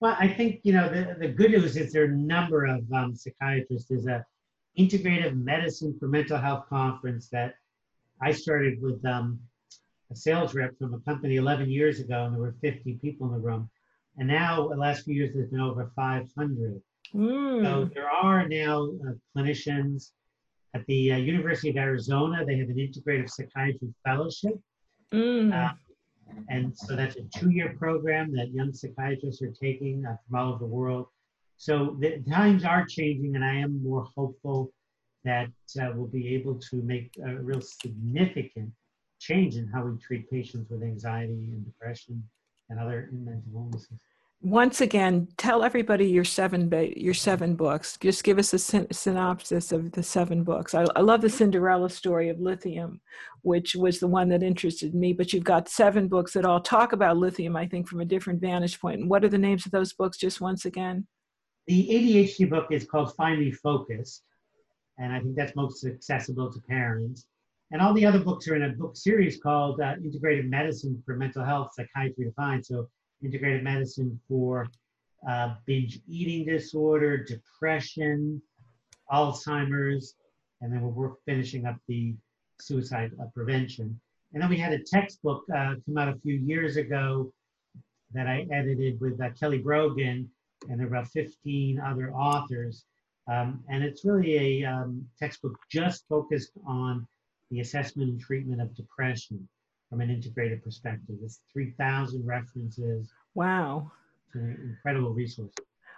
Well, 0.00 0.16
I 0.18 0.28
think 0.28 0.60
you 0.62 0.72
know 0.72 0.88
the, 0.88 1.14
the 1.18 1.28
good 1.28 1.50
news 1.50 1.76
is 1.76 1.92
there 1.92 2.04
are 2.04 2.06
a 2.06 2.16
number 2.16 2.64
of 2.64 2.90
um, 2.90 3.14
psychiatrists. 3.14 3.86
There's 3.86 4.06
a 4.06 4.24
integrative 4.78 5.36
medicine 5.36 5.94
for 6.00 6.08
mental 6.08 6.38
health 6.38 6.64
conference 6.70 7.28
that 7.28 7.54
I 8.24 8.32
started 8.32 8.80
with 8.80 9.04
um, 9.04 9.38
a 10.10 10.16
sales 10.16 10.54
rep 10.54 10.78
from 10.78 10.94
a 10.94 11.00
company 11.00 11.36
11 11.36 11.68
years 11.68 12.00
ago, 12.00 12.24
and 12.24 12.34
there 12.34 12.40
were 12.40 12.56
50 12.62 12.98
people 13.02 13.26
in 13.26 13.34
the 13.34 13.38
room. 13.38 13.68
And 14.16 14.28
now, 14.28 14.68
the 14.68 14.76
last 14.76 15.04
few 15.04 15.14
years, 15.14 15.34
there's 15.34 15.50
been 15.50 15.60
over 15.60 15.92
500. 15.94 16.80
Mm. 17.14 17.62
So 17.62 17.90
there 17.94 18.10
are 18.10 18.48
now 18.48 18.88
uh, 19.06 19.12
clinicians 19.36 20.12
at 20.72 20.86
the 20.86 21.12
uh, 21.12 21.16
University 21.16 21.68
of 21.68 21.76
Arizona. 21.76 22.46
They 22.46 22.56
have 22.56 22.70
an 22.70 22.76
integrative 22.76 23.28
psychiatry 23.28 23.92
fellowship. 24.06 24.54
Mm. 25.12 25.52
Uh, 25.52 25.74
and 26.48 26.74
so 26.74 26.96
that's 26.96 27.16
a 27.16 27.24
two-year 27.38 27.76
program 27.78 28.34
that 28.36 28.52
young 28.52 28.72
psychiatrists 28.72 29.42
are 29.42 29.52
taking 29.52 30.06
uh, 30.06 30.16
from 30.26 30.38
all 30.38 30.48
over 30.54 30.60
the 30.60 30.70
world. 30.70 31.08
So 31.58 31.96
the 32.00 32.22
times 32.28 32.64
are 32.64 32.86
changing, 32.86 33.36
and 33.36 33.44
I 33.44 33.56
am 33.56 33.82
more 33.82 34.06
hopeful 34.16 34.72
that 35.24 35.48
uh, 35.80 35.90
will 35.96 36.06
be 36.06 36.34
able 36.34 36.54
to 36.70 36.76
make 36.82 37.14
a 37.26 37.34
real 37.36 37.60
significant 37.60 38.70
change 39.20 39.56
in 39.56 39.66
how 39.68 39.84
we 39.84 39.98
treat 39.98 40.30
patients 40.30 40.70
with 40.70 40.82
anxiety 40.82 41.32
and 41.52 41.64
depression 41.64 42.22
and 42.68 42.78
other 42.78 43.08
mental 43.12 43.42
illnesses. 43.54 43.98
Once 44.42 44.82
again, 44.82 45.26
tell 45.38 45.64
everybody 45.64 46.06
your 46.06 46.24
seven 46.24 46.68
ba- 46.68 47.00
your 47.00 47.14
seven 47.14 47.54
books. 47.54 47.96
Just 47.98 48.22
give 48.24 48.38
us 48.38 48.52
a 48.52 48.58
syn- 48.58 48.92
synopsis 48.92 49.72
of 49.72 49.92
the 49.92 50.02
seven 50.02 50.44
books. 50.44 50.74
I, 50.74 50.84
I 50.94 51.00
love 51.00 51.22
the 51.22 51.30
Cinderella 51.30 51.88
story 51.88 52.28
of 52.28 52.38
lithium, 52.40 53.00
which 53.40 53.74
was 53.74 54.00
the 54.00 54.06
one 54.06 54.28
that 54.28 54.42
interested 54.42 54.94
me. 54.94 55.14
But 55.14 55.32
you've 55.32 55.44
got 55.44 55.70
seven 55.70 56.08
books 56.08 56.34
that 56.34 56.44
all 56.44 56.60
talk 56.60 56.92
about 56.92 57.16
lithium, 57.16 57.56
I 57.56 57.66
think, 57.66 57.88
from 57.88 58.00
a 58.00 58.04
different 58.04 58.42
vantage 58.42 58.78
point. 58.78 59.00
And 59.00 59.08
what 59.08 59.24
are 59.24 59.30
the 59.30 59.38
names 59.38 59.64
of 59.64 59.72
those 59.72 59.94
books? 59.94 60.18
Just 60.18 60.42
once 60.42 60.66
again. 60.66 61.06
The 61.66 61.88
ADHD 61.90 62.50
book 62.50 62.66
is 62.70 62.84
called 62.84 63.16
Finally 63.16 63.52
Focused 63.52 64.24
and 64.98 65.12
I 65.12 65.20
think 65.20 65.36
that's 65.36 65.56
most 65.56 65.84
accessible 65.84 66.52
to 66.52 66.60
parents. 66.60 67.26
And 67.72 67.82
all 67.82 67.94
the 67.94 68.06
other 68.06 68.20
books 68.20 68.46
are 68.48 68.56
in 68.56 68.62
a 68.62 68.68
book 68.70 68.96
series 68.96 69.40
called 69.40 69.80
uh, 69.80 69.94
Integrated 70.02 70.48
Medicine 70.48 71.02
for 71.04 71.16
Mental 71.16 71.44
Health, 71.44 71.72
Psychiatry 71.74 72.26
Defined. 72.26 72.64
So, 72.64 72.88
integrated 73.22 73.64
medicine 73.64 74.20
for 74.28 74.68
uh, 75.28 75.54
binge 75.66 75.98
eating 76.06 76.44
disorder, 76.44 77.24
depression, 77.24 78.40
Alzheimer's, 79.10 80.14
and 80.60 80.72
then 80.72 80.82
we're 80.82 81.14
finishing 81.26 81.66
up 81.66 81.76
the 81.88 82.14
suicide 82.60 83.12
uh, 83.20 83.26
prevention. 83.34 83.98
And 84.32 84.42
then 84.42 84.50
we 84.50 84.58
had 84.58 84.72
a 84.72 84.78
textbook 84.78 85.44
uh, 85.50 85.74
come 85.86 85.98
out 85.98 86.08
a 86.08 86.18
few 86.20 86.34
years 86.34 86.76
ago 86.76 87.32
that 88.12 88.26
I 88.26 88.46
edited 88.52 89.00
with 89.00 89.20
uh, 89.20 89.30
Kelly 89.38 89.58
Brogan, 89.58 90.28
and 90.68 90.78
there 90.78 90.86
about 90.86 91.08
15 91.08 91.80
other 91.80 92.12
authors 92.12 92.84
um, 93.30 93.62
and 93.68 93.82
it's 93.82 94.04
really 94.04 94.62
a 94.62 94.68
um, 94.68 95.06
textbook 95.18 95.56
just 95.70 96.04
focused 96.08 96.52
on 96.66 97.06
the 97.50 97.60
assessment 97.60 98.10
and 98.10 98.20
treatment 98.20 98.60
of 98.60 98.74
depression 98.74 99.48
from 99.88 100.00
an 100.00 100.10
integrated 100.10 100.62
perspective. 100.62 101.16
It's 101.22 101.40
3,000 101.52 102.26
references. 102.26 103.10
Wow. 103.34 103.90
It's 104.26 104.34
an 104.36 104.76
incredible 104.76 105.14
resource. 105.14 105.52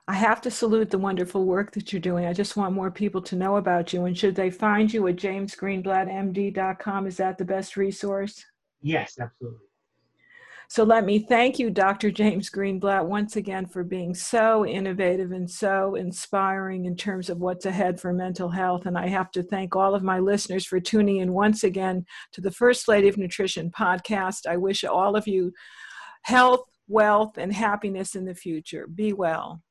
I 0.09 0.15
have 0.15 0.41
to 0.43 0.51
salute 0.53 0.91
the 0.91 0.99
wonderful 0.99 1.45
work 1.45 1.73
that 1.73 1.93
you're 1.93 2.01
doing. 2.01 2.27
I 2.27 2.33
just 2.33 2.57
want 2.57 2.75
more 2.75 2.93
people 2.93 3.21
to 3.23 3.35
know 3.35 3.57
about 3.57 3.93
you. 3.93 4.05
And 4.05 4.17
should 4.17 4.37
they 4.37 4.51
find 4.51 4.93
you 4.93 5.09
at 5.09 5.17
jamesgreenblattmd.com, 5.17 7.07
is 7.07 7.17
that 7.17 7.39
the 7.39 7.45
best 7.45 7.77
resource? 7.77 8.45
Yes, 8.83 9.19
absolutely. 9.21 9.66
So 10.69 10.83
let 10.83 11.05
me 11.05 11.21
thank 11.21 11.59
you, 11.59 11.71
Dr. 11.71 12.11
James 12.11 12.51
Greenblatt, 12.51 13.07
once 13.07 13.37
again 13.37 13.67
for 13.67 13.85
being 13.85 14.15
so 14.15 14.67
innovative 14.67 15.31
and 15.33 15.49
so 15.49 15.95
inspiring 15.95 16.87
in 16.87 16.97
terms 16.97 17.31
of 17.31 17.39
what's 17.39 17.67
ahead 17.67 18.01
for 18.01 18.13
mental 18.13 18.49
health. 18.49 18.87
And 18.87 18.99
I 18.99 19.07
have 19.07 19.31
to 19.33 19.43
thank 19.43 19.77
all 19.77 19.95
of 19.95 20.03
my 20.03 20.19
listeners 20.19 20.67
for 20.67 20.81
tuning 20.81 21.19
in 21.19 21.33
once 21.33 21.63
again 21.63 22.05
to 22.33 22.41
the 22.41 22.51
First 22.51 22.89
Lady 22.89 23.09
of 23.09 23.17
Nutrition 23.17 23.71
podcast. 23.71 24.47
I 24.49 24.57
wish 24.57 24.83
all 24.85 25.17
of 25.17 25.29
you 25.29 25.53
health, 26.23 26.65
wealth, 26.89 27.39
and 27.39 27.53
happiness 27.53 28.17
in 28.17 28.25
the 28.25 28.35
future. 28.35 28.89
Be 28.89 29.13
well. 29.13 29.63